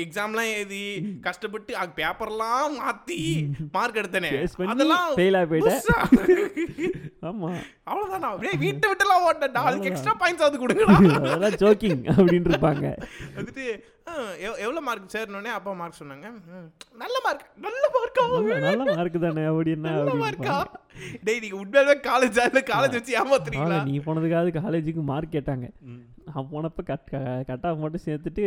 [0.03, 0.83] எக்ஸாம்லாம் எழுதி
[1.21, 3.19] கஷ்டப்பட்டு பேப்பர்லாம் மாத்தி
[3.71, 4.31] மார்க் எடுத்தனே.
[4.73, 5.07] அதெல்லாம்.
[7.23, 7.51] ஆமா.
[7.89, 9.63] அவ்வளவுதானா அப்படியே வீட்டை விட்டுலாம் ஓட்டேன்டா.
[9.67, 10.97] அதுக்கு எக்ஸ்ட்ரா பாயிண்ட்ஸ் அது கொடுங்கடா.
[11.23, 12.85] அதெல்லாம் ஜோக்கிங் அப்படின்னு இருப்பாங்க
[13.37, 13.65] வந்துட்டு
[14.17, 16.27] ஆ, எவ்- எவ்வளவு மார்க் சேர்னோடனே அப்பா மார்க் சொன்னாங்க.
[16.95, 18.23] நல்ல மார்க் நல்ல மார்க்கா
[18.61, 20.55] நல்ல மார்க் தானே அப்படின்னா நல்ல மார்க்கா
[21.23, 23.79] டேய் நீங்க உண்மையாலுமே காலேஜ் இல்ல காலேஜ் வச்சு ஏமாத்துறீங்களா?
[23.83, 25.67] நீ போனதுக்காவது காலேஜுக்கு மார்க் கேட்டாங்க.
[26.27, 27.11] நான் போனப்ப கட்
[27.49, 28.43] கட் ஆஃப் மட்டும் சேர்த்துட்டு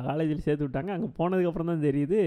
[0.00, 0.92] காலேஜில் சேர்த்து விட்டாங்க.
[0.92, 2.20] அங்கே போனதுக்கு அப்புறம் தான் தெரியுது.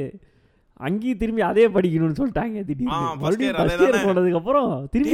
[0.80, 2.94] அங்கேயும் திரும்பி அதே படிக்கணும்னு சொல்லிட்டாங்க திடீர்னு.
[2.94, 5.12] மறுபடியும் ஃபர்ஸ்ட் இயர் அப்புறம் திரும்பி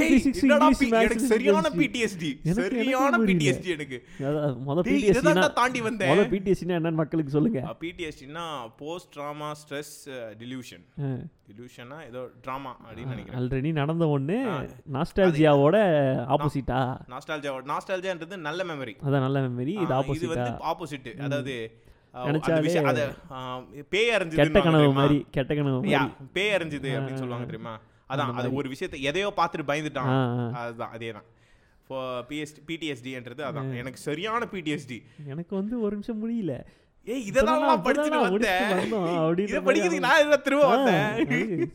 [0.86, 1.70] maths எனக்கு சரியான.
[1.70, 3.18] பிடிஎஸ்டி எனக்கு- சரியான.
[3.18, 4.02] பிடிஎஸ்டி
[4.68, 6.18] முத இதைதான் தாண்டி வந்தேன்.
[6.18, 6.32] முத
[6.66, 7.76] என்னன்னு மக்களுக்கு சொல்லுங்க.
[7.80, 10.84] பிடிஎஸ்டினா போஸ்ட் ட்ராமா ஸ்ட்ரெஸ் டிலூஷன்
[11.48, 13.42] டிலூஷனா ஏதோ ட்ராமா அப்படின்னு நினைக்கிறேன்.
[13.42, 14.38] ஆல்ரெடி நடந்த ஒன்று
[14.94, 15.76] நாஸ்டாலஜியாவோட
[16.30, 21.84] ஆப்போசிட்டா நாஸ்டாலஜியா நாஸ்டாலஜியான்றது நல்ல மெமரி அதான் நல்ல மெமரி இது வந்து ஆப்போசிட் அதாவது
[22.16, 23.14] நினைச்சாலே- அத
[23.90, 25.80] பேய் கெட்ட கனவு மாதிரி கெட்ட கனவு
[26.34, 27.80] பேய் அறிஞ்சது அப்படின்னு சொல்லுவாங்க தெரியுமா?
[28.10, 30.52] அதான் அது ஒரு விஷயத்தை எதையோ பார்த்துட்டு பயந்துட்டான்.
[30.52, 31.24] அதுதான் அதேதான்.
[31.82, 33.78] இப்போ பிஎஸ்டி பிடிஎஸ்டின்றது அதான்.
[33.78, 36.66] எனக்கு சரியான பிடிஎஸ்டி எனக்கு வந்து ஒரு நிமிஷம் முடியல.
[37.06, 38.70] ஏய் இதெல்லாம் படிச்சுட்டு வந்தேன்.
[39.38, 41.26] இதை படிக்கிறதுக்கு நான் இதை திரும்ப வந்தேன்.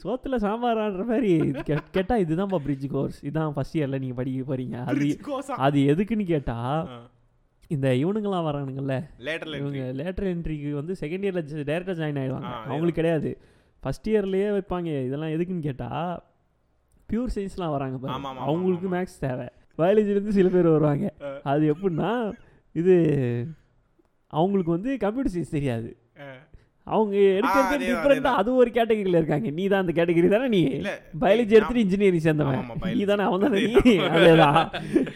[0.04, 1.32] சோத்துல சாம்பாரான்ற மாதிரி.
[1.32, 4.84] இது கே- கேட்டா இதுதான் பிரிட்ஜ் கோர்ஸ் இதான் ஃபர்ஸ்ட் இயர்ல நீங்க படிக்க போறீங்க.
[4.84, 5.20] அது
[5.56, 6.88] அது எதுக்குன்னு கேட்டா
[7.70, 12.42] இந்த இவனுங்கெல்லாம் வரானுங்கல்ல லேட்டர்ல இவங்க லேட்டர் என்ட்ரிக்கு வந்து செகண்ட் இயர்ல டேரக்டா ஜாயின் ஆயிடுவாங்க.
[12.42, 12.64] ஆ, அதேதான்.
[12.64, 13.38] அவங்களுக்கு கிடையாது.
[13.80, 15.04] ஃபர்ஸ்ட் இயர்லயே வைப்பாங்க.
[15.04, 16.22] இதெல்லாம் எதுக்குன்னு கேட்டா
[17.12, 18.88] பியூர் சயின்ஸ்லாம் வராங்க அவங்களுக்கு.
[18.88, 19.48] மேக்ஸ் தேவை.
[20.08, 21.14] இருந்து சில பேர் வருவாங்க.
[21.42, 22.32] அது எப்படின்னா
[22.72, 23.46] இது
[24.26, 25.96] அவங்களுக்கு வந்து கம்ப்யூட்டர் சயின்ஸ் தெரியாது.
[26.86, 29.50] அவங்க எடுக்கிறது டிஃப்ரெண்டா அது ஒரு கேட்டகரியில இருக்காங்க.
[29.50, 30.60] நீ தான் அந்த கேட்டகரி தானே நீ?
[31.20, 32.62] பயாலஜி எடுத்துட்டு இன்ஜினியரிங் சேர்ந்தவன்.
[32.90, 33.02] நீ.
[33.04, 33.92] தானே அவன் தானே நீ?
[34.08, 34.58] அதேதான்.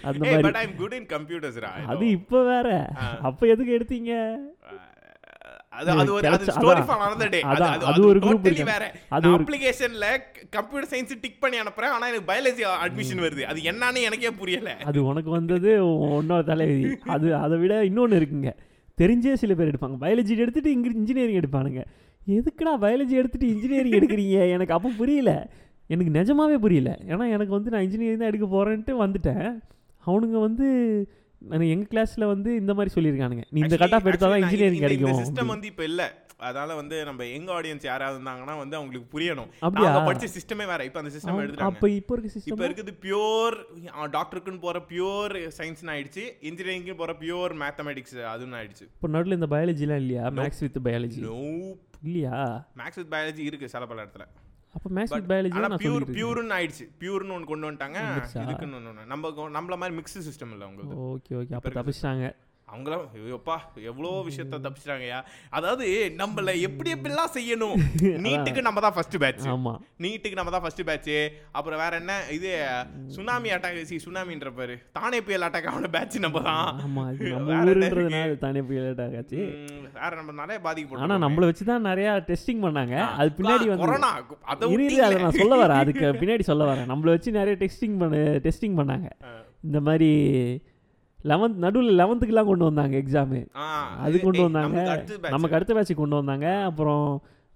[0.02, 0.52] அந்த மாதிரி.
[1.88, 2.68] அது இப்ப வேற.
[3.22, 4.12] அப்ப எதுக்கு எடுத்தீங்க?
[5.72, 6.26] அது அது ஒரு
[9.10, 10.06] அது அப்ளிகேஷன்ல
[10.50, 13.42] கம்ப்யூட்டர் சயின்ஸ் டிக் பண்ணி அனுப்புறேன் ஆனா எனக்கு பயாலஜி அட்மிஷன் வருது.
[13.44, 14.70] அது என்னன்னு எனக்கே புரியல.
[14.84, 15.72] அது உனக்கு வந்தது
[16.12, 18.52] உன்னோட தலைவிதி அது அதை விட இன்னொன்னு இருக்குங்க.
[19.00, 19.96] தெரிஞ்சே சில பேர் எடுப்பாங்க.
[20.00, 21.82] பயாலஜி எடுத்துட்டு இங்க இன்ஜினியரிங் எடுப்பானுங்க.
[22.28, 24.48] எதுக்குடா பயாலஜி எடுத்துட்டு இன்ஜினியரிங் எடுக்கிறீங்க?
[24.48, 25.50] எனக்கு அப்போ புரியல.
[25.86, 26.98] எனக்கு நிஜமாவே புரியல.
[27.06, 29.60] ஏன்னா எனக்கு வந்து நான் இன்ஜினியரிங் தான் எடுக்க போறேன்ட்டு வந்துட்டேன்.
[30.06, 30.66] அவனுங்க வந்து
[31.38, 33.44] நான் எங்க கிளாஸ்ல வந்து இந்த மாதிரி சொல்லியிருக்கானுங்க.
[33.50, 35.24] நீ இந்த கட் ஆஃப் எடுத்தா தான் இன்ஜினியரிங் கிடைக்கும்.
[35.24, 36.23] சிஸ்டம் வந்து இப்ப இல்ல.
[36.38, 39.50] அதனால வந்து நம்ம எங்க ஆடியன்ஸ் யாராவது இருந்தாங்கன்னா வந்து அவங்களுக்கு புரியணும்?
[39.78, 40.84] நாங்க படிச்ச சிஸ்டமே வேற.
[40.84, 41.76] இப்ப அந்த சிஸ்டம் எடுத்துட்டாங்க.
[41.76, 43.56] அப்போ இப்போ இருக்க இப்ப சிஸ்டம் இருக்குது பியூர்
[44.16, 46.24] டாக்டருக்குன்னு போற பியூர் சயின்ஸ்னு ஆயிடுச்சு.
[46.50, 48.86] இன்ஜினியரிங்க்கு போற பியூர் மேத்தமெட்டிக்ஸ் அதுன்னு ஆயிடுச்சு.
[48.96, 50.24] இப்போ நடுவில் இந்த பயாலஜிலாம் இல்லையா?
[50.40, 51.20] மேக்ஸ் வித் பயாலஜி
[52.08, 52.38] இல்லையா?
[52.80, 54.26] மேக்ஸ் வித் பயாலஜி இருக்கு சில பல இடத்துல.
[54.76, 56.04] அப்போ மேக்ஸ் வித் பயாலஜி ஆனா பியூர்.
[56.16, 56.86] பியூர்னு ஆயிடுச்சு.
[57.02, 57.98] பியூர்னு ஒன்று கொண்டு வந்துட்டாங்க?
[58.44, 60.96] இதுக்குன்னு ஒன்று நம்ம நம்மள மாதிரி மிக்ஸ் சிஸ்டம் இல்லை உங்களுக்கு.
[61.12, 61.54] Okay okay.
[61.58, 62.26] அப்போ தப்பிச்சிட்டாங்க.
[62.74, 65.18] அவங்களாம் ஐயோப்பா எவ்வளோ விஷயத்த தப்பிச்சிட்டாங்கய்யா.
[65.50, 65.86] அதாவது
[66.18, 67.76] நம்மள எப்படி எப்படிலாம் செய்யணும்?
[68.26, 69.74] நீட்டுக்கு நம்ம தான் ஃபர்ஸ்ட் பேட்ச் ஆமா.
[70.00, 71.12] நீட்டுக்கு நம்ம தான் ஃபர்ஸ்ட் பேட்ச்
[71.52, 72.14] அப்புறம் வேற என்ன?
[72.30, 72.50] இது
[73.08, 74.76] சுனாமி அட்டாக் சி சுனாமின்ற பாரு.
[74.92, 76.68] தானே புயல் அட்டாக் ஆன பேட்ச் நம்ம தான்.
[78.44, 79.36] தானே புயல் ஆச்சு.
[79.36, 82.94] ம், வேற நம்ம நிறைய ஆனா பாதிக்கப்பட்டோம் நம்மள வச்சு தான் நிறைய டெஸ்டிங் பண்ணாங்க.
[83.16, 84.12] அது பின்னாடி வந்து கொரோனா
[84.44, 84.68] அதை
[85.22, 85.80] நான் சொல்ல வரேன்.
[85.82, 86.86] அதுக்கு பின்னாடி சொல்ல வரேன்.
[86.86, 89.08] நம்மள வச்சு நிறைய டெஸ்டிங் பண்ண டெஸ்டிங் பண்ணாங்க.
[89.62, 90.10] இந்த மாதிரி
[91.30, 93.38] லெவன்த் நடுவில் லெவன்த்துக்குலாம் கொண்டு வந்தாங்க எக்ஸாமு
[94.06, 94.80] அது கொண்டு வந்தாங்க.
[95.34, 96.48] நமக்கு அடுத்த பேட்சுக்கு கொண்டு வந்தாங்க.
[96.70, 97.06] அப்புறம்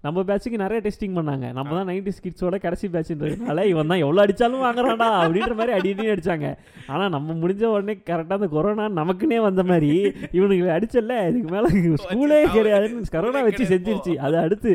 [0.05, 1.45] நம்ம பேட்சுக்கு நிறைய டெஸ்டிங் பண்ணாங்க.
[1.57, 6.11] நம்ம தான் நைன்டி கிட்ஸோட கடைசி பேட்ச்ன்றதுனால இவன் தான் எவ்வளோ அடித்தாலும் வாங்குறான்டா அப்படின்ற மாதிரி அடி அடி
[6.13, 6.49] அடிச்சாங்க.
[6.93, 9.91] ஆனால் நம்ம முடிஞ்ச உடனே கரெக்டாக அந்த கொரோனா நமக்குன்னே வந்த மாதிரி
[10.37, 11.69] இவனுங்களை அடிச்சல இதுக்கு மேலே
[12.05, 14.15] ஸ்கூலே கிடையாதுன்னு கரோனா வச்சு செஞ்சிருச்சு.
[14.27, 14.73] அது அடுத்து.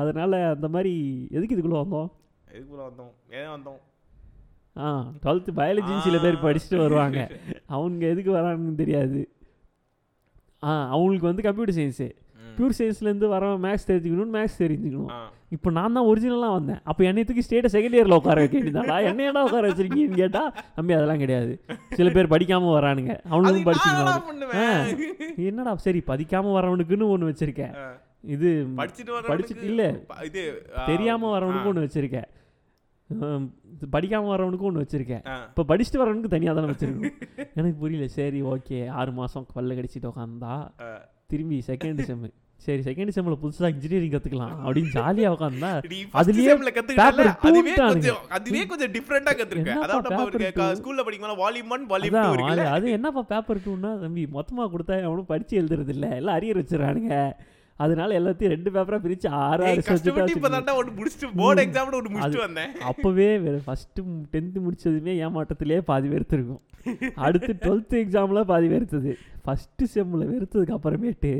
[0.00, 0.94] அதனால அந்த மாதிரி
[1.36, 2.10] எதுக்கு இதுக்குள்ளே வந்தோம்?
[2.56, 3.12] எதுக்குள்ள வந்தோம்?
[3.38, 3.80] ஏன் வந்தோம்?
[4.76, 4.88] ஆ
[5.22, 7.20] டுவெல்த்து பயாலஜின்னு சில பேர் படிச்சுட்டு வருவாங்க.
[7.68, 9.20] அவங்க எதுக்கு வராங்கன்னு தெரியாது.
[10.62, 12.08] ஆ அவங்களுக்கு வந்து கம்ப்யூட்டர் சயின்ஸு.
[12.56, 15.10] பியூர் சயின்ஸ்லேருந்து வரவன் மேக்ஸ் தெரிஞ்சுக்கணும்னு மேக்ஸ் தெரிஞ்சுக்கணும்.
[15.52, 16.80] இப்போ நான் தான் ஒரிஜினலாக வந்தேன்.
[16.90, 21.52] அப்போ என்னை தூக்கி ஸ்டேட்டை செகண்ட் இயரில் உட்கார வேண்டியதாடா என்னையடா உட்கார வச்சிருக்கீங்கன்னு கேட்டால் தம்பி அதெல்லாம் கிடையாது.
[21.98, 23.14] சில பேர் படிக்காமல் வரானுங்க.
[23.32, 24.22] அவனுக்கும் படிச்சுக்கலாம்
[25.48, 27.74] என்னடா சரி படிக்காமல் வரவனுக்குன்னு ஒன்று வச்சுருக்கேன்.
[28.26, 28.48] இது
[28.78, 29.82] படிச்சுட்டு படிச்சுட்டு வரவனுக்கு இல்ல.
[30.28, 30.42] இது
[30.90, 32.28] தெரியாமல் வரவனுக்கும் ஆ, ஒன்று வச்சுருக்கேன்.
[33.90, 35.46] படிக்காமல் வரவனுக்கும் ஒன்று வச்சுருக்கேன்.
[35.48, 37.12] இப்போ படிச்சுட்டு வரவனுக்கு தனியாக தானே வச்சிருக்கணும்.
[37.54, 38.08] எனக்கு புரியல.
[38.08, 38.88] சரி ஓகே.
[38.88, 40.70] ஆறு மாதம் பல்ல கடிச்சிட்டு உட்காந்தா.
[41.26, 46.56] திரும்பி செகண்ட் செம்மு சரி செகண்ட் செம்மில் புதுசாக இன்ஜினியரிங் கற்றுக்கலாம் அப்படின்னு நீ first அதுலயே
[46.92, 47.74] paper அதுவே.
[47.74, 49.66] கொஞ்சம் அதுவே கொஞ்சம் டிஃப்ரெண்டா கத்துருக்க.
[49.66, 50.72] என்னப்பா அதாவது நம்ம?
[50.72, 52.66] ஸ்கூல்ல படிக்கும்போது வால்யூம் ஒன் வால்யூம் அதான் டூ இருக்குல்ல?
[52.66, 56.08] அது- என்னப்பா பேப்பர் டூன்னா தம்பி மொத்தமாக கொடுத்தா அவனும் படிச்சு எழுதுறது இல்ல.
[56.08, 57.32] எல்லாம் அரியர் வச்சிடறானுங்க.
[57.84, 62.12] அதனால எல்லாத்தையும் ரெண்டு பேப்பரா பிரிச்சு ஆறு ஆறு கஷ்டப்பட்டு சப்ஜெக்ட் இப்பதான்டா ஒண்ணு முடிச்சுட்டு போர்டு எக்ஸாம்ல ஒண்ணு
[62.14, 62.72] முடிச்சுட்டு வந்தேன்.
[62.90, 63.28] அப்போவே
[63.66, 66.62] ஃபஸ்ட்டு டென்த்து முடிச்சதுமே ஏமாட்டத்திலே பாதி வெறுத்துருக்கும்.
[67.26, 69.12] அடுத்து டுவெல்த்து எக்ஸாமில் பாதி வெறுத்தது.
[69.44, 71.32] ஃபஸ்ட்டு செம்மில் வெறுத்ததுக்கு அப்புறமேட்டு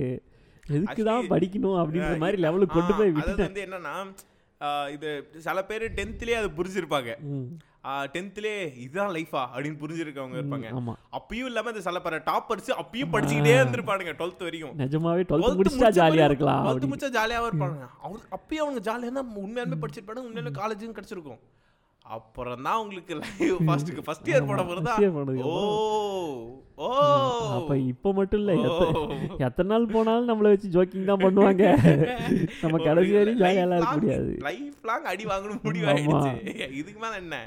[0.76, 3.48] எதுக்கு தான் படிக்கணும் அப்படின்ற மாதிரி லெவலுக்கு கொண்டு போய் அதாவது விட்டுட்டேன்.
[3.50, 3.96] வந்து என்னன்னா
[4.94, 5.10] இது
[5.46, 7.10] சில பேர் டென்த்லயே அது புரிஞ்சிருப்பாங்க.
[7.84, 10.66] ம், டென்த்லயே இதுதான் லைஃபா அப்படின்னு புரிஞ்சிருக்கவங்க இருப்பாங்க.
[11.12, 15.78] அப்பயும் இல்லாம இந்த சில பேர் டாப் படிச்சு அப்பயும் படிச்சுக்கிட்டே இருந்திருப்பானுங்க டுவெல்த் வரைக்கும் நிஜமாவே 12th முடிச்சா
[15.86, 20.54] பிறகு இருக்கலாம் 12th அப்படி முடிச்சா ஜாலியாவே இருப்பாங்க அவங்க அப்பயும் அவங்க ஜாலியா தான் உண்மையாலுமே படிச்சிருப்பாங்க உண்மையிலுமே
[20.60, 21.40] காலேஜும் கிடைச்சிருக்கும்.
[22.06, 24.94] அப்புறம் தான் உங்களுக்கு லைவ் ஃபர்ஸ்ட் ஃபர்ஸ்ட் இயர் போட போறதா
[25.48, 25.54] ஓ
[26.78, 26.88] ஓ.
[27.56, 28.54] அப்போ இப்போ மட்டும் இல்லை.
[29.46, 31.64] எத்தனை நாள் போனாலும் நம்மளை வச்சு ஜோக்கிங் தான் பண்ணுவாங்க.
[32.62, 34.30] நம்ம கடைசி வரையும் ஜாலியாலாம் இருக்க முடியாது.
[34.46, 36.16] லைஃப் லாங் அடி வாங்கணும் முடிவு ஆமா.
[36.16, 36.68] ஆயிடுச்சு.
[36.80, 37.38] இதுக்கு மேல என்ன?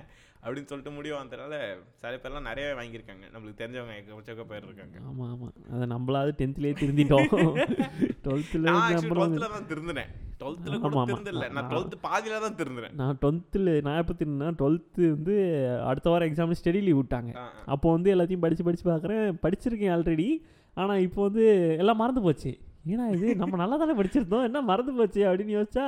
[0.43, 1.55] அப்படின்னு சொல்லிட்டு முடிவு வந்ததுனால
[2.01, 3.25] சில பேர்லாம் நிறையவே வாங்கியிருக்காங்க.
[3.33, 4.97] நம்மளுக்கு தெரிஞ்சவங்க எக்கச்சக்க பேர் இருக்காங்க.
[5.09, 7.27] ஆமாம் ஆமாம் அதை நம்மளாவது டென்த்லேயே திருந்திட்டோம்.
[8.25, 8.67] டுவெல்த்தில்
[9.11, 10.11] டுவெல்த்தில் தான் திருந்தினேன்.
[10.41, 11.03] டுவெல்த்தில் கூட ஆமா.
[11.11, 11.43] திருந்தல.
[11.45, 15.35] நான் நான் டுவெல்த் பாதியில தான் திருந்துறேன் நான் டுவெல்த்தில் நான் எப்போ திருந்தேன்னா டுவெல்த்து வந்து
[15.89, 17.31] அடுத்த வாரம் எக்ஸாம் ஸ்டடி லீவ் விட்டாங்க.
[17.67, 20.27] அப்போ வந்து எல்லாத்தையும் படித்து படித்து பார்க்குறேன் படிச்சிருக்கேன் ஆல்ரெடி
[20.77, 21.45] ஆனால் இப்போ வந்து
[21.81, 22.51] எல்லாம் மறந்து போச்சு.
[22.93, 24.45] ஏன்னா இது நம்ம நல்லா தானே படிச்சிருந்தோம்.
[24.47, 25.85] என்ன மறந்து போச்சு அப்படின்னு யோசிச்சா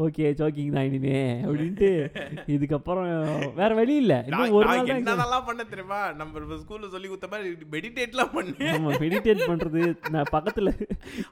[0.00, 1.88] ஓகே ஜோக்கிங் தான் இனிமே அப்படின்ட்டு.
[2.54, 3.08] இதுக்கப்புறம்
[3.54, 4.18] வேற வழி இல்லை.
[4.26, 4.90] இன்னும் ஒரு நாள்.
[4.94, 5.98] என்னென்னலாம் பண்ண தெரியுமா?
[6.12, 6.28] நம்ம
[6.60, 10.72] ஸ்கூல்ல சொல்லி கொடுத்த மாதிரி மெடிடேட்லாம் பண்ணேன் ஆமா மெடிடேட் பண்றது நான் பக்கத்துல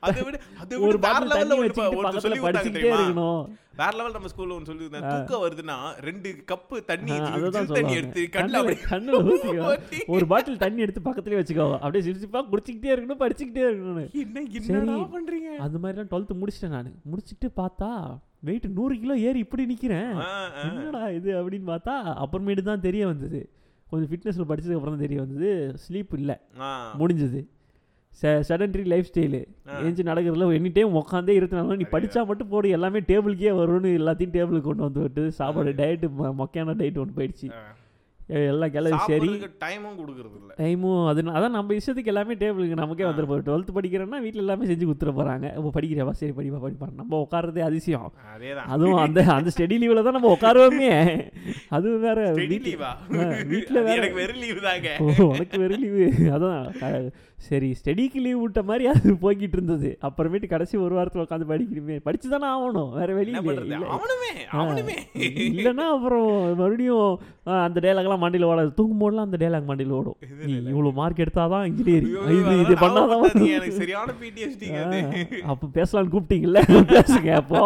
[0.00, 1.34] அதை விட அதை ஒரு பாட்டில்
[1.98, 3.42] பக்கத்துல படிச்சுக்கிட்டே இருக்கணும்.
[3.78, 7.16] வேற லெவல் நம்ம ஸ்கூல்ல ஒன்று சொல்லி தூக்கம் வருதுன்னா ரெண்டு கப்பு தண்ணி
[7.70, 7.92] தண்ணி.
[7.96, 9.18] எடுத்து கண்ணில் அப்படியே கண்ணுல.
[10.08, 14.04] ஒரு பாட்டில் தண்ணி எடுத்து பக்கத்துலயே வச்சுக்கோ அப்படியே சிரிச்சிப்பா குடிச்சிக்கிட்டே இருக்கணும் படிச்சுக்கிட்டே இருக்கணும்னு.
[14.22, 15.04] என்ன என்னடா சரி.
[15.14, 15.50] பண்றீங்க?
[15.58, 16.90] அந்த மாதிரிலாம் டுவெல்த்து முடிச்சிட்டேன் நான்.
[17.04, 17.90] முடிச்சிட்டு பார்த்தா
[18.42, 19.62] வெயிட் நூறு கிலோ ஏறி இப்படி
[20.24, 20.32] ஆ.
[20.64, 23.40] என்னடா இது அப்படின்னு பார்த்தா அப்புறமேட்டு தான் தெரிய வந்தது.
[23.86, 25.50] கொஞ்சம் ஃபிட்னஸில் படிச்சதுக்கு அப்புறம் தான் தெரிய வந்தது.
[25.84, 26.36] ஸ்லீப் இல்லை.
[26.98, 27.40] முடிஞ்சது.
[28.44, 29.40] Sedentary life style.
[29.80, 34.60] ஏஞ்சி நடக்கிறதுல எனி டைம் உட்காந்தே இருக்கிறனால நீ படிச்சா மட்டும் போடு எல்லாமே டேபிளுக்கே வரும்னு எல்லாத்தையும் டேபிளுக்கு
[34.62, 37.48] கொண்டு வந்து விட்டு சாப்பாடு டயட்டு மொக்கையான டயட் ஒன்று போயிடுச்சு.
[37.54, 37.66] ஆ.
[38.30, 39.28] எ- எல்லாம் கிளம்பி சரி.
[39.60, 40.50] டைமும் கொடுக்கறது இல்ல.
[40.58, 43.10] டைமும் அது அதான் நம்ம இஷ்டத்துக்கு எல்லாமே டேபிளுக்கு நமக்கே ஆ.
[43.10, 47.20] வந்துட போகுது டுவெல்த்து படிக்கிறேன்னா வீட்டில் எல்லாமே செஞ்சு கொடுத்துட போகிறாங்க இப்போ படிக்கிறவா சரி படிப்பா படிப்பா நம்ம
[47.22, 48.10] உட்காரதே அதிசயம்.
[48.68, 50.90] அதுவும் அந்த அந்த ஸ்டடி லீவில் தான் நம்ம உட்காருவோமே
[51.70, 52.76] அதுவும் வேற வீட்டில்
[53.80, 54.90] வேற எனக்கு வெறும் லீவு தாங்க.
[55.28, 56.60] உனக்கு வெறும் லீவு அதான்
[57.46, 59.88] சரி ஸ்டடிக்கு லீவ் விட்ட மாதிரி அது போய்கிட்டு இருந்தது.
[60.06, 61.96] அப்புறமேட்டு கடைசி ஒரு வாரத்தில் உட்காந்து படிக்கணுமே.
[62.06, 63.14] படிச்சு தானே ஆகணும் வேற
[64.60, 64.96] அவனுமே
[65.56, 67.20] இல்லைன்னா அப்புறம் மறுபடியும்
[67.66, 68.70] அந்த டேலாக்லாம் மண்டியில் ஓடாது.
[68.78, 70.18] தூங்கும் போதெல்லாம் அந்த டேலாக் மண்டியில் ஓடும்.
[70.72, 74.16] இவ்வளோ மார்க் எடுத்தாதான் இன்ஜினியரிங் இது இது பண்ணாதான் சரியான
[75.52, 76.62] அப்போ பேசலாம்னு கூப்பிட்டீங்கல்ல?
[76.94, 77.62] பேசுங்க அப்போ.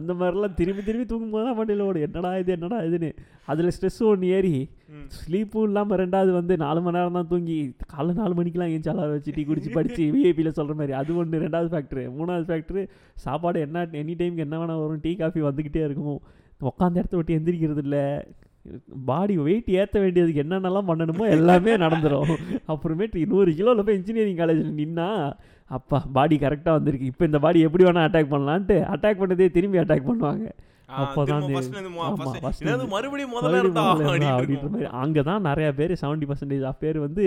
[0.00, 2.06] அந்த மாதிரிலாம் திரும்பி திரும்பி தூங்கும் போது தான் மண்டியில் ஓடும்.
[2.08, 3.10] என்னடா இது என்னடா இதுன்னு.
[3.52, 4.54] அதில் ஸ்ட்ரெஸ் ஒன்று ஏறி.
[5.16, 7.56] ஸ்லீப்பும் இல்லாமல் ரெண்டாவது வந்து நாலு மணி நேரம் தான் தூங்கி
[7.92, 10.92] காலைல நாலு மணிக்கெலாம் ஏன் வச்சு டீ குடிச்சு படிச்சு விஐபியில் சொல்கிற மாதிரி.
[11.00, 12.82] அது ஒன்று ரெண்டாவது ஃபேக்ட்ரு மூணாவது ஃபேக்ட்ரு
[13.24, 15.02] சாப்பாடு என்ன எனி டைமுக்கு என்ன வேணால் வரும்.
[15.06, 16.20] டீ காஃபி வந்துக்கிட்டே இருக்கும்.
[16.70, 18.04] உட்காந்த இடத்த விட்டு எந்திரிக்கிறது இல்லை.
[19.10, 22.34] பாடி வெயிட் ஏற்ற வேண்டியதுக்கு என்னென்னலாம் பண்ணணுமோ எல்லாமே நடந்துடும்
[22.74, 25.08] அப்புறமேட்டு நூறு கிலோவில் போய் இன்ஜினியரிங் காலேஜில் நின்னா
[25.78, 27.10] அப்பா பாடி கரெக்டாக வந்திருக்கு.
[27.12, 30.46] இப்போ இந்த பாடி எப்படி வேணால் அட்டாக் பண்ணலான்ட்டு அட்டாக் பண்ணதே திரும்பி அட்டாக் பண்ணுவாங்க.
[31.00, 32.88] அப்போதான்.
[32.94, 37.24] மறுபடியும் முதல்ல அங்கே தான் நிறைய பேர் செவன்ட்டி பர்சன்டேஜ் ஆஃப் பேர் வந்து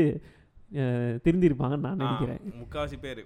[1.26, 2.40] திருந்திருப்பாங்கன்னு நான் நினைக்கிறேன்.
[2.62, 3.22] முக்காவாசி பேர்.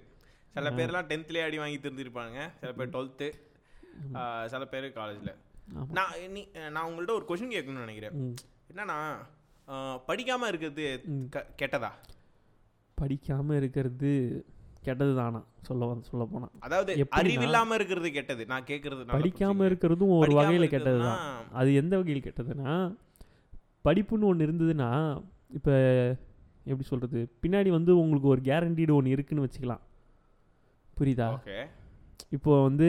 [0.54, 2.38] சில பேர்லாம் டென்த்லேயே அடி வாங்கி தெரிஞ்சிருப்பாங்க.
[2.60, 3.28] சில பேர் டுவெல்த்து
[4.52, 5.34] சில பேர் காலேஜில்.
[5.96, 6.42] நான் நீ
[6.74, 8.14] நான் உங்கள்ட்ட ஒரு கொஷின் கேட்கணும்னு நினைக்கிறேன்.
[8.70, 8.96] என்னன்னா
[9.68, 9.74] ஆ,
[10.08, 10.84] படிக்காம இருக்கிறது
[11.60, 11.90] கெட்டதா?
[12.98, 14.12] படிக்காமல் இருக்கிறது
[14.82, 18.42] கெட்டது தானா சொல்ல வந்து சொல்ல போனால் அதாவது அறிவு இல்லாம இருக்கிறது கெட்டது.
[18.46, 19.68] நான் கேட்கறது புரிஞ்சுக்கங்க.
[19.70, 21.22] இருக்கிறதும் ஒரு படிக்காம வகையில் கெட்டது தான்
[21.60, 22.74] அது எந்த வகையில் கெட்டதுன்னா
[23.88, 24.90] படிப்புன்னு ஒன்று இருந்ததுன்னா
[25.58, 25.74] இப்போ
[26.70, 29.82] எப்படி சொல்கிறது பின்னாடி வந்து உங்களுக்கு ஒரு கேரண்டீடு ஒன்று இருக்குன்னு வச்சுக்கலாம்.
[30.96, 31.28] புரியுதா?
[31.36, 31.58] ஓகே.
[32.36, 32.88] இப்போ வந்து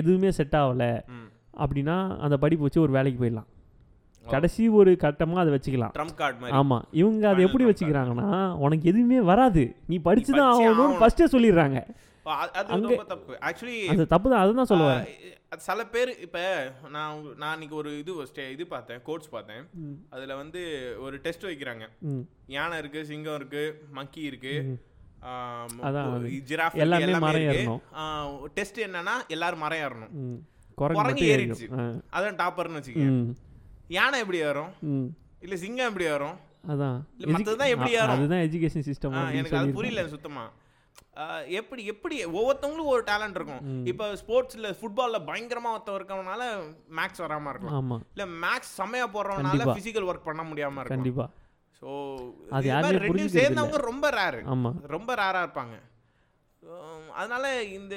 [0.00, 0.92] எதுவுமே செட் ஆகலை.
[1.62, 3.48] அப்படின்னா அந்த படிப்பு வச்சு ஒரு வேலைக்கு போயிடலாம்.
[4.30, 5.90] கடைசி ஒரு கட்டமாக அதை வச்சுக்கலாம்.
[5.98, 6.50] ட்ரம்ப் கார்டு மாதிரி.
[6.50, 9.76] ஆமாம் இவங்க அதை எப்படி வச்சுக்கிறாங்கன்னா உனக்கு எதுவுமே வராது.
[9.86, 11.06] நீ படிச்சு தான் ஆகணும்னு ஆகணும்.
[11.06, 11.84] ஃபஸ்ட்டே சொல்லிடுறாங்க.
[12.28, 13.38] அது- தப்பு.
[13.40, 15.08] ஆக்சுவலி அது தப்பு தான் அதுதான் சொல்ல வரேன்.
[15.50, 19.68] அது சில பேர் இப்போ நான் நான் இன்னைக்கு ஒரு இது ஸ்டே- இது பார்த்தேன் கோட்ஸ் பார்த்தேன்.
[20.10, 21.88] அதில் வந்து ஒரு டெஸ்ட் வைக்கிறாங்க.
[22.46, 24.80] யானை இருக்கு சிங்கம் இருக்கு மங்கி இருக்கு.
[26.48, 27.80] ஜிராஃப் எல்லாமே மரம் ஏறணும்
[28.54, 30.38] டெஸ்ட் என்னன்னா எல்லாரும் மரம் ஏறணும்.
[30.74, 31.72] குரங்கு ஏறிடுச்சு.
[32.12, 32.82] அதான் டாப்பர்னு.
[32.82, 33.32] வச்சுக்கோங்க.
[33.96, 34.72] யானை எப்படி ஏறும்?
[34.92, 35.08] ம்.
[35.44, 36.36] இல்ல சிங்கம் எப்படி ஏறும்?
[36.72, 36.96] அதான்.
[37.34, 38.14] மத்ததுதான் எப்படி ஏறும்?
[38.16, 40.46] அதுதான் எஜுகேஷன் சிஸ்டம் எனக்கு அது புரியல சுத்தமா.
[41.58, 43.62] எப்படி எப்படி ஒவ்வொருத்தவங்களுக்கும் ஒரு டேலண்ட் இருக்கும்.
[43.90, 46.42] இப்போ ஸ்போர்ட்ஸ்ல ஃபுட்பால்ல பயங்கரமா ஒருத்தன் இருக்கவனால
[46.98, 47.76] மேக்ஸ் வராம இருக்கலாம்.
[47.78, 49.76] ஆமாம் இல்ல மேக்ஸ் செமையா போடுறவனால கண்டிப்பா.
[49.78, 51.28] பிசிக்கல் ஒர்க் பண்ண முடியாம இருக்கும் கண்டிப்பாக
[51.82, 51.88] ஸோ
[52.58, 52.68] அது
[53.10, 54.40] புரிஞ்சுக்கிறது சேர்ந்தவங்க ரொம்ப ரேரு
[54.96, 55.76] ரொம்ப ரேரா இருப்பாங்க.
[57.18, 57.44] அதனால
[57.76, 57.94] இந்த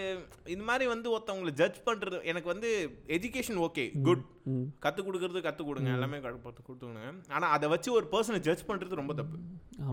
[0.53, 2.69] இந்த மாதிரி வந்து ஒருத்தவங்களை ஜட்ஜ் பண்றது எனக்கு வந்து
[3.15, 4.23] எஜுகேஷன் ஓகே குட்
[4.83, 7.01] கத்து கொடுக்கறது கத்து கொடுங்க எல்லாமே கத்து கொடுத்துங்க
[7.37, 9.37] ஆனா அதை வச்சு ஒரு பர்சனை ஜட்ஜ் பண்றது ரொம்ப தப்பு.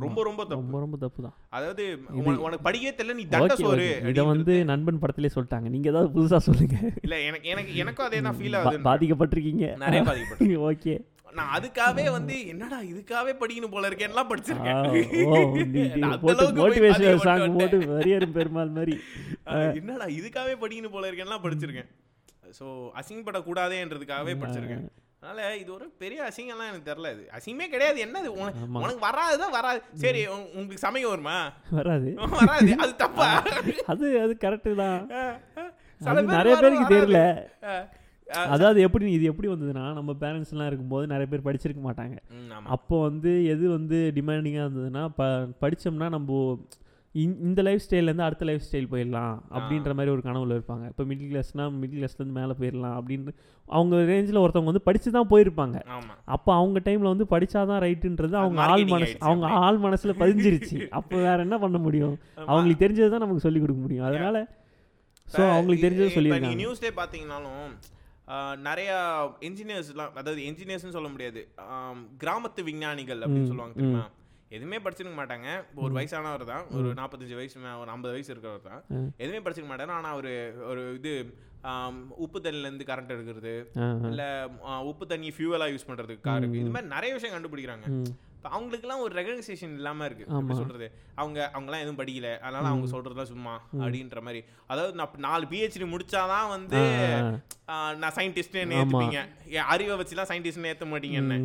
[0.05, 0.61] ரொம்ப ரொம்ப தப்பு.
[0.61, 1.85] ரொம்ப ரொம்ப தப்பு தான் அதாவது
[2.21, 5.69] உனக்கு படிக்கவே தெரியல நீ தண்ட சோறு இதை வந்து நண்பன் படத்திலே சொல்லிட்டாங்க.
[5.75, 6.79] நீங்கள் ஏதாவது புதுசாக சொல்லுங்க.
[7.07, 9.67] இல்ல எனக்கு எனக்கு எனக்கும் அதே தான் ஃபீல் ஆகுது பாதிக்கப்பட்டிருக்கீங்க.
[9.85, 10.95] நிறைய பாதிக்கப்பட்டேன் ஓகே
[11.33, 16.21] நான் அதுக்காகவே வந்து என்னடா இதுக்காகவே படிக்கணும் போல இருக்கேன்லாம் படிச்சிருக்கேன்.
[17.53, 18.95] போட்டு வரியரும் பெருமாள் மாதிரி.
[19.75, 21.91] என்னடா இதுக்காகவே படிக்கணும் போல இருக்கேன்லாம் படிச்சிருக்கேன்.
[22.59, 22.67] ஸோ
[23.01, 24.87] அசிங்கப்படக்கூடாதேன்றதுக்காகவே படிச்சிருக்கேன்.
[25.21, 28.05] அதனால இது ஒரு பெரிய அசிங்கம்லாம் எனக்கு தெரியல இது அசிங்கமே கிடையாது.
[28.05, 28.27] என்னது?
[28.27, 29.81] உனக்கு வராதுதான் வராது.
[29.95, 31.53] சரி உங்க- உங்களுக்கு சமைக்க வருமா?
[31.71, 32.15] வராது.
[32.31, 32.75] வராது.
[32.79, 33.29] அது தப்பா?
[33.87, 35.01] அது அது கரெக்டு தான்.
[36.27, 36.95] நிறைய பேருக்கு.
[36.95, 37.21] தெரியல.
[38.49, 42.17] அதாவது எப்படி இது எப்படி வந்ததுன்னா நம்ம பேரண்ட்ஸ்லாம் இருக்கும்போது நிறைய பேர் படிச்சிருக்க மாட்டாங்க.
[42.69, 45.23] அப்போ வந்து எது வந்து டிமாண்டிங்காக இருந்ததுன்னா ப
[45.63, 46.41] படித்தோம்னா நம்ம
[47.15, 50.85] இந்- இந்த லைஃப் ஸ்டைல்லேருந்து அடுத்த லைஃப் ஸ்டைல் போயிடலாம் அப்படின்ற மாதிரி ஒரு கனவுல இருப்பாங்க.
[50.89, 53.33] இப்போ மிடில் கிளாஸ்னால் மிடில் கிளாஸ்லேருந்து மேலே போயிடலாம் அப்படின்னு
[53.69, 55.79] அவங்க ரேஞ்சில் ஒருத்தவங்க வந்து படித்து தான் போயிருப்பாங்க.
[56.27, 60.69] அப்போ அவங்க டைமில் வந்து படிச்சாதான் ரைட்டுன்றது அவங்க ஆள் மனசு அவங்க ஆள் மனசில் பதிஞ்சிருச்சு.
[60.93, 62.15] அப்போ வேற என்ன பண்ண முடியும்?
[62.47, 64.07] அவங்களுக்கு தெரிஞ்சது தான் நமக்கு சொல்லிக் கொடுக்க முடியும்.
[64.09, 64.37] அதனால
[65.27, 66.61] ஸோ அவங்களுக்கு தெரிஞ்சது சொல்லியிருக்காங்க.
[66.61, 67.75] நியூஸ்லேயே பார்த்தீங்கன்னாலும் ஆஹ்,
[68.69, 68.91] நிறைய
[69.49, 71.41] என்ஜினியர்ஸ்லாம் அதாவது என்ஜினியர்ஸ்னு சொல்ல முடியாது.
[72.23, 74.05] கிராமத்து விஞ்ஞானிகள் அப்படின்னு சொல்லுவாங்க தெரியுமா?
[74.57, 75.49] எதுவுமே படிச்சிருக்க மாட்டாங்க.
[75.85, 78.83] ஒரு வயசானவர் தான் ஒரு நாற்பத்தஞ்சு வயசு ஒரு ஐம்பது வயசு இருக்கிறவர் தான்.
[79.23, 79.95] எதுவுமே படிச்சிருக்க மாட்டாரு.
[79.99, 80.33] ஆனால் ஒரு
[80.71, 81.13] ஒரு இது
[82.25, 83.55] உப்பு தண்ணிலேருந்து கரண்ட் எடுக்கிறது
[84.11, 84.29] இல்லை
[84.91, 87.87] உப்பு தண்ணி ஃபியூவலாக யூஸ் பண்ணுறதுக்கு காருக்கு இது மாதிரி நிறைய விஷயம் கண்டுபிடிக்கிறாங்க.
[88.39, 90.25] இப்போ அவங்களுக்குலாம் ஒரு ரெகனைசேஷன் இல்லாமல் இருக்கு.
[90.29, 90.39] ஆமா.
[90.41, 90.87] எப்படி சொல்றது?
[91.15, 92.29] அவங்க அவங்கலாம் எதுவும் படிக்கல.
[92.39, 94.41] அதனால அவங்க சொல்றதுலாம் சும்மா அப்படின்ற மாதிரி.
[94.67, 96.81] அதாவது நான் நாலு பிஹெச்டி முடிச்சாதான் வந்து
[98.03, 98.79] நான் சயின்டிஸ்ட்னு ஆமா.
[98.81, 99.21] ஏத்துப்பீங்க.
[99.57, 101.39] என் அறிவை வச்சுலாம் சயின்டிஸ்ட்னு ஏத்த மாட்டீங்க என்ன.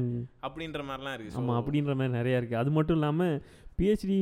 [0.47, 1.37] அப்படின்ற மாதிரிலாம் இருக்கு.
[1.41, 3.35] ஆமாம் அப்படின்ற மாதிரி நிறையா இருக்குது அது மட்டும் இல்லாமல்
[3.79, 4.19] பிஹெச்டி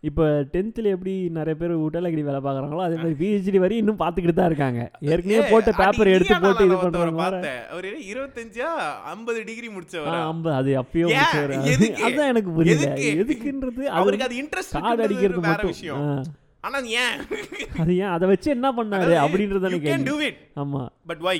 [0.00, 4.46] இப்போ டென்த்தில் எப்படி நிறைய பேர் உடலகிரி வேலை பார்க்குறாங்களோ அதே மாதிரி பிஹெச்டி வரையும் இன்னும் பார்த்துக்கிட்டு தான்
[4.46, 4.90] இருக்காங்க.
[5.00, 7.66] ஏற்கனவே போட்ட பேப்பர் எடுத்து போட்டு இது பண்ணுறவங்க பார்த்தேன்.
[7.70, 10.22] அவர் இருபத்தஞ்சா ஐம்பது டிகிரி முடிச்சவர்?
[10.26, 11.08] ஐம்பது அது அப்பயோ?
[11.08, 11.50] முடிச்சவர்.
[11.50, 12.08] அது- எதுக்கு?
[12.08, 12.94] அதான் எனக்கு புரியல.
[12.94, 13.52] எதுக்கு?
[13.52, 15.66] எதுக்குன்றது அவருக்கு அது இன்ட்ரெஸ்ட் கார்டு அடிக்கிறது மட்டும்.
[15.66, 16.24] விஷயம்.
[16.58, 16.64] ஆ.
[16.64, 17.18] ஆனா அது ஏன்?
[17.78, 18.10] அது ஏன்?
[18.10, 19.12] அதை வச்சு என்ன பண்ணாரு?
[19.24, 20.08] அப்படின்றதான you can கேள்வி.
[20.08, 20.38] do it.
[20.56, 20.80] ஆமா.
[21.06, 21.34] But why?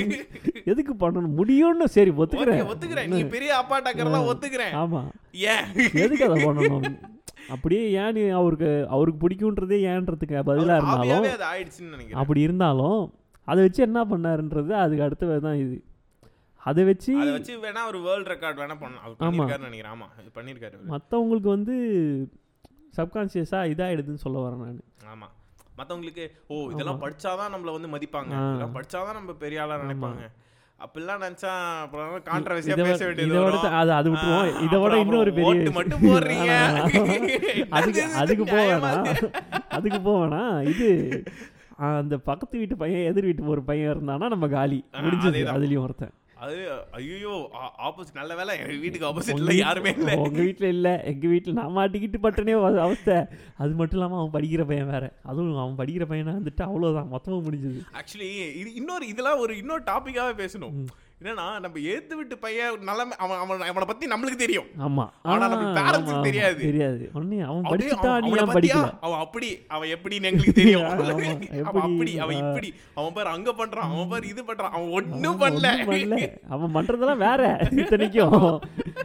[0.72, 1.36] எதுக்கு பண்ணணும்?
[1.38, 2.64] முடியும்னு சரி ஒத்துக்கிறேன்.
[2.72, 3.08] ஒத்துக்கிறேன்.
[3.12, 4.74] நீ பெரிய அப்பாட்டாக்கிறதா ஒத்துக்கிறேன்.
[4.76, 5.02] ஆமா.
[5.52, 5.64] ஏன்?
[6.04, 6.86] எதுக்கு அதை பண்ணணும்?
[7.48, 11.28] அப்படியே ஏன் நீ அவருக்கு அவருக்கு பிடிக்குன்றதே ஏன்றதுக்கு பதிலா இருந்தாலும்
[12.22, 12.98] அப்படி இருந்தாலும்
[13.48, 15.76] அதை வச்சு என்ன பண்ணாருன்றது அதுக்கு அடுத்தது தான் இது.
[16.62, 19.94] அதை வச்சு அதை வச்சு வேணா ஒரு வேர்ல்ட் ரெக்கார்ட் வேணா பண்ணலாம் பண்ணிருக்காருன்னு நினைக்கிறேன்.
[19.94, 20.90] ஆமா இது பண்ணிருக்காரு அவரு.
[20.92, 21.76] மற்றவங்களுக்கு வந்து
[22.98, 24.84] சப்கான்ஷியஸாக இதாகிடுதுன்னு சொல்ல வரேன் நான்.
[25.12, 25.28] ஆமா.
[25.78, 28.32] மத்தவங்களுக்கு ஓ இதெல்லாம் படிச்சாதான் நம்மள வந்து மதிப்பாங்க.
[28.46, 30.22] இதெல்லாம் படிச்சாதான் நம்ம பெரிய ஆளா நினைப்பாங்க.
[30.80, 33.68] அப்படிலாம் நினைச்சா அப்புறம் கான்ட்ரவர்சியா பேச வேண்டியது.
[33.72, 34.54] அது அது விட்டுருவோம்.
[34.54, 36.50] ஆ, இதை விட இன்னொரு பெரிய மட்டும் போடுறீங்க.
[37.70, 39.30] அதுக்கு அதுக்கு இது?
[39.68, 40.68] அதுக்கு வேணாம்.
[40.68, 40.88] இது
[41.76, 44.84] அந்த பக்கத்து வீட்டு பையன் எதிர் வீட்டு ஒரு பையன் இருந்தானா நம்ம காலி.
[44.92, 45.40] முடிஞ்சது.
[45.54, 46.14] அதுலயும் ஒருத்தன்.
[46.40, 48.58] அது ஐயோ ஆப்போசிட் நல்ல வேலை.
[48.58, 50.16] எங்க வீட்டுக்கு ஆப்போசிட்ல யாருமே இல்லை.
[50.16, 51.02] உங்க வீட்ல இல்ல.
[51.02, 53.14] எங்க வீட்ல நான் மாட்டிக்கிட்டு பட்டனே அவ- அவஸ்தை.
[53.56, 55.12] அது மட்டும் இல்லாம அவன் படிக்கிற பையன் வேற.
[55.22, 57.08] அதுவும் அவன் படிக்கிற பையனா வந்துட்டு அவ்வளவுதான்.
[57.12, 57.80] மொத்தமும் முடிஞ்சது.
[57.92, 60.86] ஆக்சுவலி இது இன்னொரு இதெல்லாம் ஒரு இன்னொரு டாபிக்காவே பேசணும்.
[61.22, 64.64] என்னன்னா நம்ம ஏத்து விட்டு பையன் நல்ல அவன் அவன் அவனை பத்தி நம்மளுக்கு தெரியும்.
[64.78, 65.08] ஆமா.
[65.22, 66.56] ஆனா நம்ம ஆமா, தெரியாது.
[66.56, 67.10] தெரியாது.
[67.14, 67.78] ஒண்ணு அவன் அவன்
[68.20, 68.44] நீ அவனை?
[68.44, 68.92] படிக்கல?
[69.00, 70.88] அவன் அப்படி அவன் எப்படின்னு எங்களுக்கு தெரியும்.
[70.88, 71.32] அவன்?
[71.74, 72.36] அப்படி அவன்.
[72.36, 72.74] இப்படி.
[72.94, 74.68] அவன் பாரு அங்க பண்றான் அவன் பாரு இது பண்றான்.
[74.68, 76.38] அவன் ஒண்ணும் பண்ணல.
[76.48, 78.60] அவன் பண்றதெல்லாம் வேற இத்தனைக்கும்.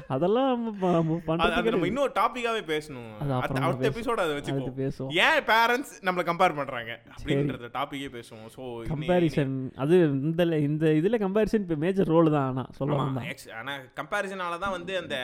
[0.08, 3.42] அதெல்லாம் நம்ம ப- நம்ம இன்னொரு டாபிக்காவே பேசணும்.
[3.42, 5.10] அடுத்த- அடுத்த பேசு- எபிசோட் அதை வச்சுப்போம் பேசுவோம்.
[5.10, 7.02] ஏன் பேரண்ட்ஸ் நம்மள கம்பேர் பண்றாங்க?
[7.18, 8.50] அப்படின்றத டாபிக்கே பேசுவோம்.
[8.58, 13.28] சோ கம்பாரிசன் அது இந்த இந்த இதுல கம்பாரிசன் இப்போ மேஜர் ரோல் தான் ஆனா சொல்லலாம் தான்.
[13.60, 15.16] ஆனா கம்பேரிசனால தான் வந்து அந்த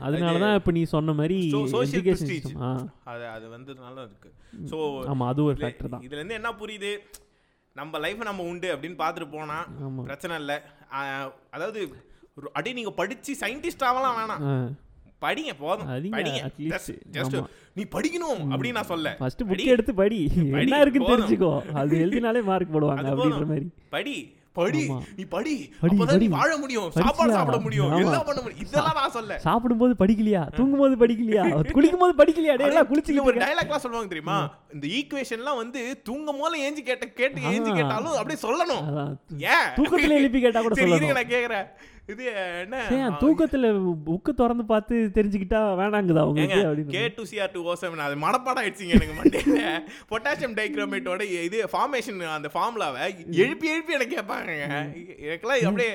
[0.00, 1.38] அதனால தான் இப்போ நீ சொன்ன மாதிரி
[1.82, 2.58] எஜுகேஷன்
[3.06, 4.30] அது அது வந்ததுனால இருக்கு.
[4.70, 6.02] சோ ஆமா அது ஒரு ஃபேக்டர் தான்.
[6.02, 6.92] இதுல இருந்து என்ன புரியுது?
[7.76, 10.02] நம்ம லைஃப் நம்ம உண்டு அப்படின்னு பார்த்துட்டு போனா ஆமா.
[10.02, 10.52] பிரச்சனை இல்ல.
[11.50, 11.80] அதாவது
[12.36, 14.42] ஒரு- அப்படியே நீங்க படிச்சு சயின்டிஸ்ட் ஆகலாம் வேணாம்.
[15.22, 15.86] படிங்க போதும்.
[16.12, 16.40] படிங்க
[17.20, 17.40] ஆமா.
[17.76, 19.62] நீ படிக்கணும் அப்படின்னு நான் சொல்ல ஃபர்ஸ்ட் படி.
[19.62, 20.18] புக் எடுத்து படி.
[20.56, 21.10] என்ன இருக்குன்னு.
[21.10, 21.50] தெரிஞ்சுக்கோ.
[21.74, 23.44] அது எழுதினாலே மார்க் போடுவாங்க அப்படின்ற.
[23.46, 23.66] மாதிரி.
[23.90, 24.16] படி.
[24.52, 24.80] படி.
[25.16, 25.52] நீ படி.
[25.82, 26.28] அப்பதான் நீ.
[26.28, 26.90] வாழ முடியும்?
[26.90, 27.92] சாப்பாடு சாப்பிட முடியும்.
[27.92, 28.66] எல்லாம் பண்ண முடியும்.
[28.66, 30.42] இதெல்லாம் நான் சொல்ல சாப்பிடும்போது படிக்கலையா?
[30.56, 31.44] தூங்கும்போது படிக்கலையா?
[31.72, 32.56] குளிக்கும் போது படிக்கலையா?
[32.56, 34.38] டேய் எல்லாம் குளிச்சுட்டு ஒரு டயலாக்லாம் சொல்லுவாங்க தெரியுமா?
[34.72, 37.74] இந்த ஈக்குவேஷன்லாம் வந்து தூங்கும் போல ஏஞ்சி கேட்ட கேட்டு ஏஞ்சி.
[37.74, 38.84] கேட்டாலும் அப்படியே சொல்லணும்.
[39.54, 39.68] ஏன்?
[39.76, 41.12] தூக்கத்துல எழுப்பி கேட்டா கூட சொல்லணும்.
[41.12, 41.68] நான் கேக்குறேன்.
[42.08, 42.24] இது
[42.56, 42.76] என்ன?
[42.96, 43.70] ஏன் தூக்கத்துல
[44.04, 46.60] புக்கு திறந்து பார்த்து தெரிஞ்சுக்கிட்டா வேணாங்குதா உங்களுக்கு?
[46.94, 49.64] K two CR two O seven அது மனப்பாடம் ஆயிடுச்சுங்க எனக்கு மண்டேல
[50.10, 53.02] பொட்டாசியம் டைக்ரோமேட்டோட இது ஃபார்மேஷன் அந்த ஃபார்முலாவை
[53.42, 54.54] எழுப்பி எழுப்பி எனக்கு கேட்பாங்க
[55.24, 55.92] எனக்கெல்லாம் அப்படியே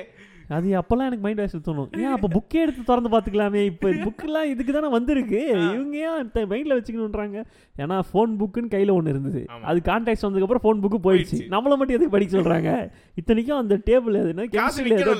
[0.54, 1.98] அது அப்பெல்லாம் எனக்கு மைண்ட் வாய்ஸ் தோணும்.
[1.98, 3.88] ஏன் அப்ப புக்கே எடுத்து திறந்து பார்த்துக்கலாமே இப்போ?
[3.90, 7.44] புக்கெல்லாம் இதுக்கு தானே வந்திருக்கு இவங்க ஏன் மைண்டில் வச்சுக்கணுன்றாங்க?
[7.78, 9.44] ஏன்னா ஃபோன் புக்குன்னு கையில் ஒன்று இருந்தது.
[9.62, 11.40] அது கான்டாக்ட்ஸ் வந்ததுக்கப்புறம் ஃபோன் புக்கு போயிடுச்சு.
[11.40, 12.90] நம்மள மட்டும் எதுக்கு படிக்க சொல்றாங்க?
[13.14, 15.14] இத்தனைக்கும் அந்த டேபிள் எதுனா கெமிஸ்ட்ரியில் ஏதோ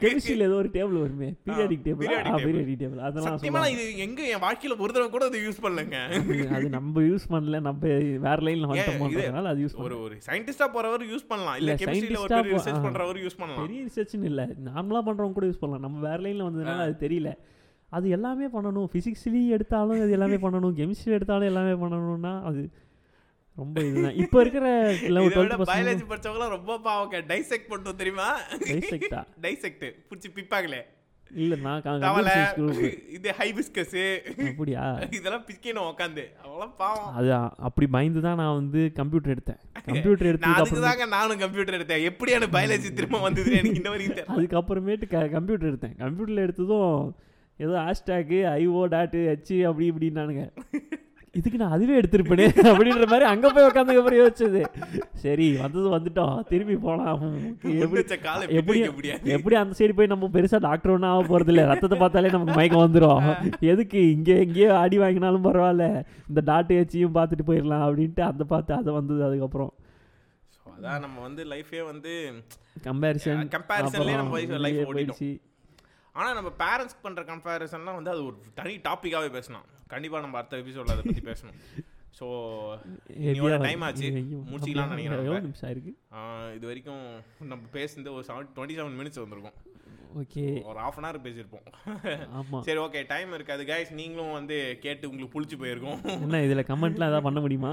[0.00, 1.34] கெமிஸ்ட்ரியில் ஏதோ ஒரு டேபிள் வருமே.
[1.44, 1.96] Periodic table.
[1.98, 3.38] பீரியாடிக் டேபிள் அதெல்லாம்
[3.72, 5.96] இது எங்க என் வாழ்க்கையில ஒரு தடவை கூட அது யூஸ் பண்ணலங்க.
[6.54, 7.60] அது- நம்ம யூஸ் பண்ணல.
[7.60, 11.56] நம்ம வேற லைன்ல வந்துட்டோம்ன்றதுனால அது யூஸ் ஒரு ஒரு சயின்டிஸ்டா போறவர் யூஸ் பண்ணலாம்.
[11.56, 12.90] இல்ல கெமிஸ்ட்ரியில ஒரு ரிசர்ச் ஆ.
[13.16, 13.66] பண்றவர் யூஸ் பண்ணலாம்.
[13.66, 14.44] பெரிய ரிசர்ச்னு இல்லை.
[14.44, 15.92] நார்மலாக பண்ணுறவங்க கூட யூஸ் பண்ணலாம்.
[15.92, 17.34] நம்ம வேற லைனில் வந்ததுனால அது தெரியல.
[17.88, 18.88] அது எல்லாமே பண்ணணும்.
[18.92, 20.76] ஃபிசிக்ஸ்லி எடுத்தாலும் அது எல்லாமே பண்ணணும்.
[20.76, 22.70] கெமிஸ்ட்ரி எடுத்தாலும் எல்லாமே பண்ணணும்னா அது
[23.54, 24.14] ரொம்ப இதுதான்.
[24.14, 28.40] இப்போ இருக்கிற பயாலஜி படிச்சவங்க ரொம்ப பாவங்க டைசெக்ட் பண்ணும் தெரியுமா?
[28.40, 30.82] டைசெக்டா டைசெக்ட் புடிச்சு பிப்பாங்களே.
[31.30, 31.82] இல்லை நான்
[33.16, 33.94] இது ஹைபிஸ்கஸ்
[34.48, 34.82] அப்படியா?
[35.16, 37.08] இதெல்லாம் பிக்கணும் உட்காந்து அவங்களாம் பாவம்.
[37.18, 37.30] அது
[37.68, 39.60] அப்படி பயந்து தான் நான் வந்து கம்ப்யூட்டர் எடுத்தேன்.
[39.90, 42.04] கம்ப்யூட்டர் தாங்க நானும் கம்ப்யூட்டர் எடுத்தேன்.
[42.10, 45.96] எப்படி எனக்கு பயாலஜி திரும்ப வந்தது எனக்கு இன்ன வரைக்கும் அதுக்கப்புறமேட்டு கம்ப்யூட்டர் எடுத்தேன்.
[46.02, 46.94] கம்ப்யூட்டரில் எடுத்ததும்
[47.60, 50.44] ஏதோ ஹேஷ்டேக்கு ஐஓ டாட்டு ஹெச் அப்படி இப்படின்னானுங்க.
[51.38, 54.60] இதுக்கு நான் அதுவே எடுத்திருப்பேனே அப்படின்ற மாதிரி அங்கே போய் உட்காந்துக்கப்புறம் யோசிச்சது.
[55.24, 56.36] சரி வந்தது வந்துட்டோம்.
[56.50, 57.22] திரும்பி போகலாம்
[58.58, 58.78] எப்படி
[59.36, 62.84] எப்படி அந்த சைடு போய் நம்ம பெருசாக டாக்டர் ஒன்றும் ஆக போகிறது இல்லை ரத்தத்தை பார்த்தாலே நமக்கு மயக்கம்
[62.84, 63.26] வந்துடும்
[63.72, 65.86] எதுக்கு இங்கே எங்கேயோ அடி வாங்கினாலும் பரவாயில்ல.
[66.30, 69.72] இந்த டாட்டு ஹெச்சியும் பார்த்துட்டு போயிடலாம் அப்படின்ட்டு அதை பார்த்து அதை வந்தது அதுக்கப்புறம்.
[70.76, 72.12] அதான் நம்ம வந்து லைஃபே வந்து
[72.86, 74.96] கம்பேரிசன் கம்பேரிசன்லயே நம்ம லைஃப் ஓடிட்டோம்.
[74.96, 75.30] போயிடுச்சு.
[76.14, 79.66] ஆனா நம்ம பேரண்ட்ஸ் பண்ற கம்பேரிசன்லாம் வந்து அது ஒரு தனி டாபிக்காவே பேசலாம்.
[79.92, 81.58] கண்டிப்பா நம்ம அடுத்த எபிசோட்ல அதை பத்தி பேசணும்.
[82.18, 82.26] ஸோ
[83.24, 84.08] இனியோட time ஆச்சு.
[84.50, 85.54] முடிச்சிக்கலாம்னு நினைக்கிறேன்
[86.56, 87.02] இது வரைக்கும்
[87.52, 89.56] நம்ம பேசுனது ஒரு செவன் டுவெண்ட்டி செவன் மினிட்ஸ் வந்திருக்கும்.
[90.20, 90.44] ஓகே.
[90.70, 91.64] ஒரு ஹாஃப் அன் ஹவர் பேசியிருப்போம்.
[92.38, 92.58] ஆமா.
[92.66, 93.62] சரி ஓகே டைம் இருக்காது.
[93.70, 95.98] கைஸ் நீங்களும் வந்து கேட்டு உங்களுக்கு புளிச்சு போயிருக்கும்.
[96.24, 97.72] என்ன இதுல கமெண்ட்லாம் ஏதாவது பண்ண முடியுமா?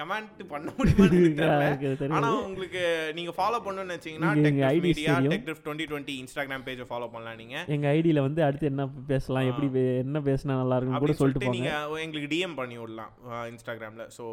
[0.00, 1.64] கமெண்ட் பண்ண முடியுமான்னு எனக்கு தெரியல.
[1.68, 2.16] எனக்கு தெரியாது.
[2.18, 2.82] ஆனா உங்களுக்கு
[3.18, 5.14] நீங்க ஃபாலோ பண்ணணும்னு நினைச்சீங்கன்னா நீங்க tech media.
[5.34, 7.56] Tech twenty twenty Instagram பேஜை ஃபாலோ பண்ணலாம் நீங்க.
[7.76, 8.82] எங்க ஐடியில வந்து அடுத்து என்ன
[9.12, 9.70] பேசலாம் எப்படி
[10.04, 11.72] என்ன பேசினா நல்லா இருக்கும்னு கூட சொல்லிட்டு சொல்லிட்டு போங்க.
[11.88, 13.12] நீங்க எங்களுக்கு டிஎம் பண்ணி விடலாம்
[13.52, 14.26] இன்ஸ்டாகிராம்ல ஸோ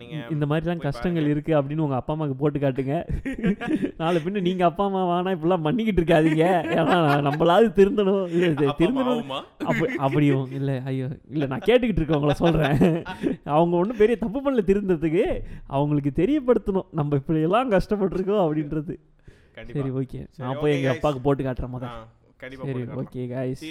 [0.00, 2.96] நீங்க இந்த மாதிரிலாம் கஷ்டங்கள் இருக்கு அப்படின்னு உங்க அப்பா அம்மாக்கு போட்டு காட்டுங்க.
[3.96, 6.44] நாளை பின்ன நீங்க அப்பா அம்மா வானா இப்படிலாம் பண்ணிக்கிட்டு இருக்காதீங்க.
[6.76, 8.28] ஏன்னா நம்மளாவது திருந்தணும்.
[8.80, 9.22] திருந்தணும்?
[9.64, 10.46] அப்படி அப்படியும்.
[10.50, 12.76] இல்லை ஐயோ இல்லை நான் கேட்டுக்கிட்டு இருக்கவங்கள சொல்கிறேன்
[13.54, 15.24] அவங்க ஒன்றும் பெரிய தப்பு பண்ணல திருந்ததுக்கு
[15.70, 16.88] அவங்களுக்கு தெரியப்படுத்தணும்.
[16.92, 18.96] நம்ம இப்படியெல்லாம் கஷ்டப்பட்டிருக்கோம் அப்படின்றது.
[19.72, 20.20] சரி ஓகே.
[20.36, 20.94] நான் போய் எங்கள்.
[20.94, 21.98] அப்பாவுக்கு போட்டு காட்டுறேன் முதல் ஆ,
[22.36, 23.10] கண்டிப்பா சரி போட்டுக்கலாம்.
[23.10, 23.64] Okay guys.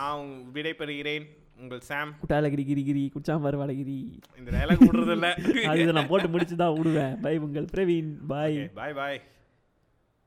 [0.00, 1.26] நான் விடைபெறுகிறேன்.
[1.58, 3.96] உங்கள் சாம் குட்டால கிரி கிரி குச்சாம்பார் வடகிரி
[4.38, 5.28] இந்த டயலாக் விடுறது இல்ல
[5.68, 7.14] அது இதை நான் போட்டு முடிச்சு தான் விடுவேன்.
[7.20, 8.10] பை உங்கள் பிரவீன்.
[8.26, 9.18] பாய் பாய் பாய்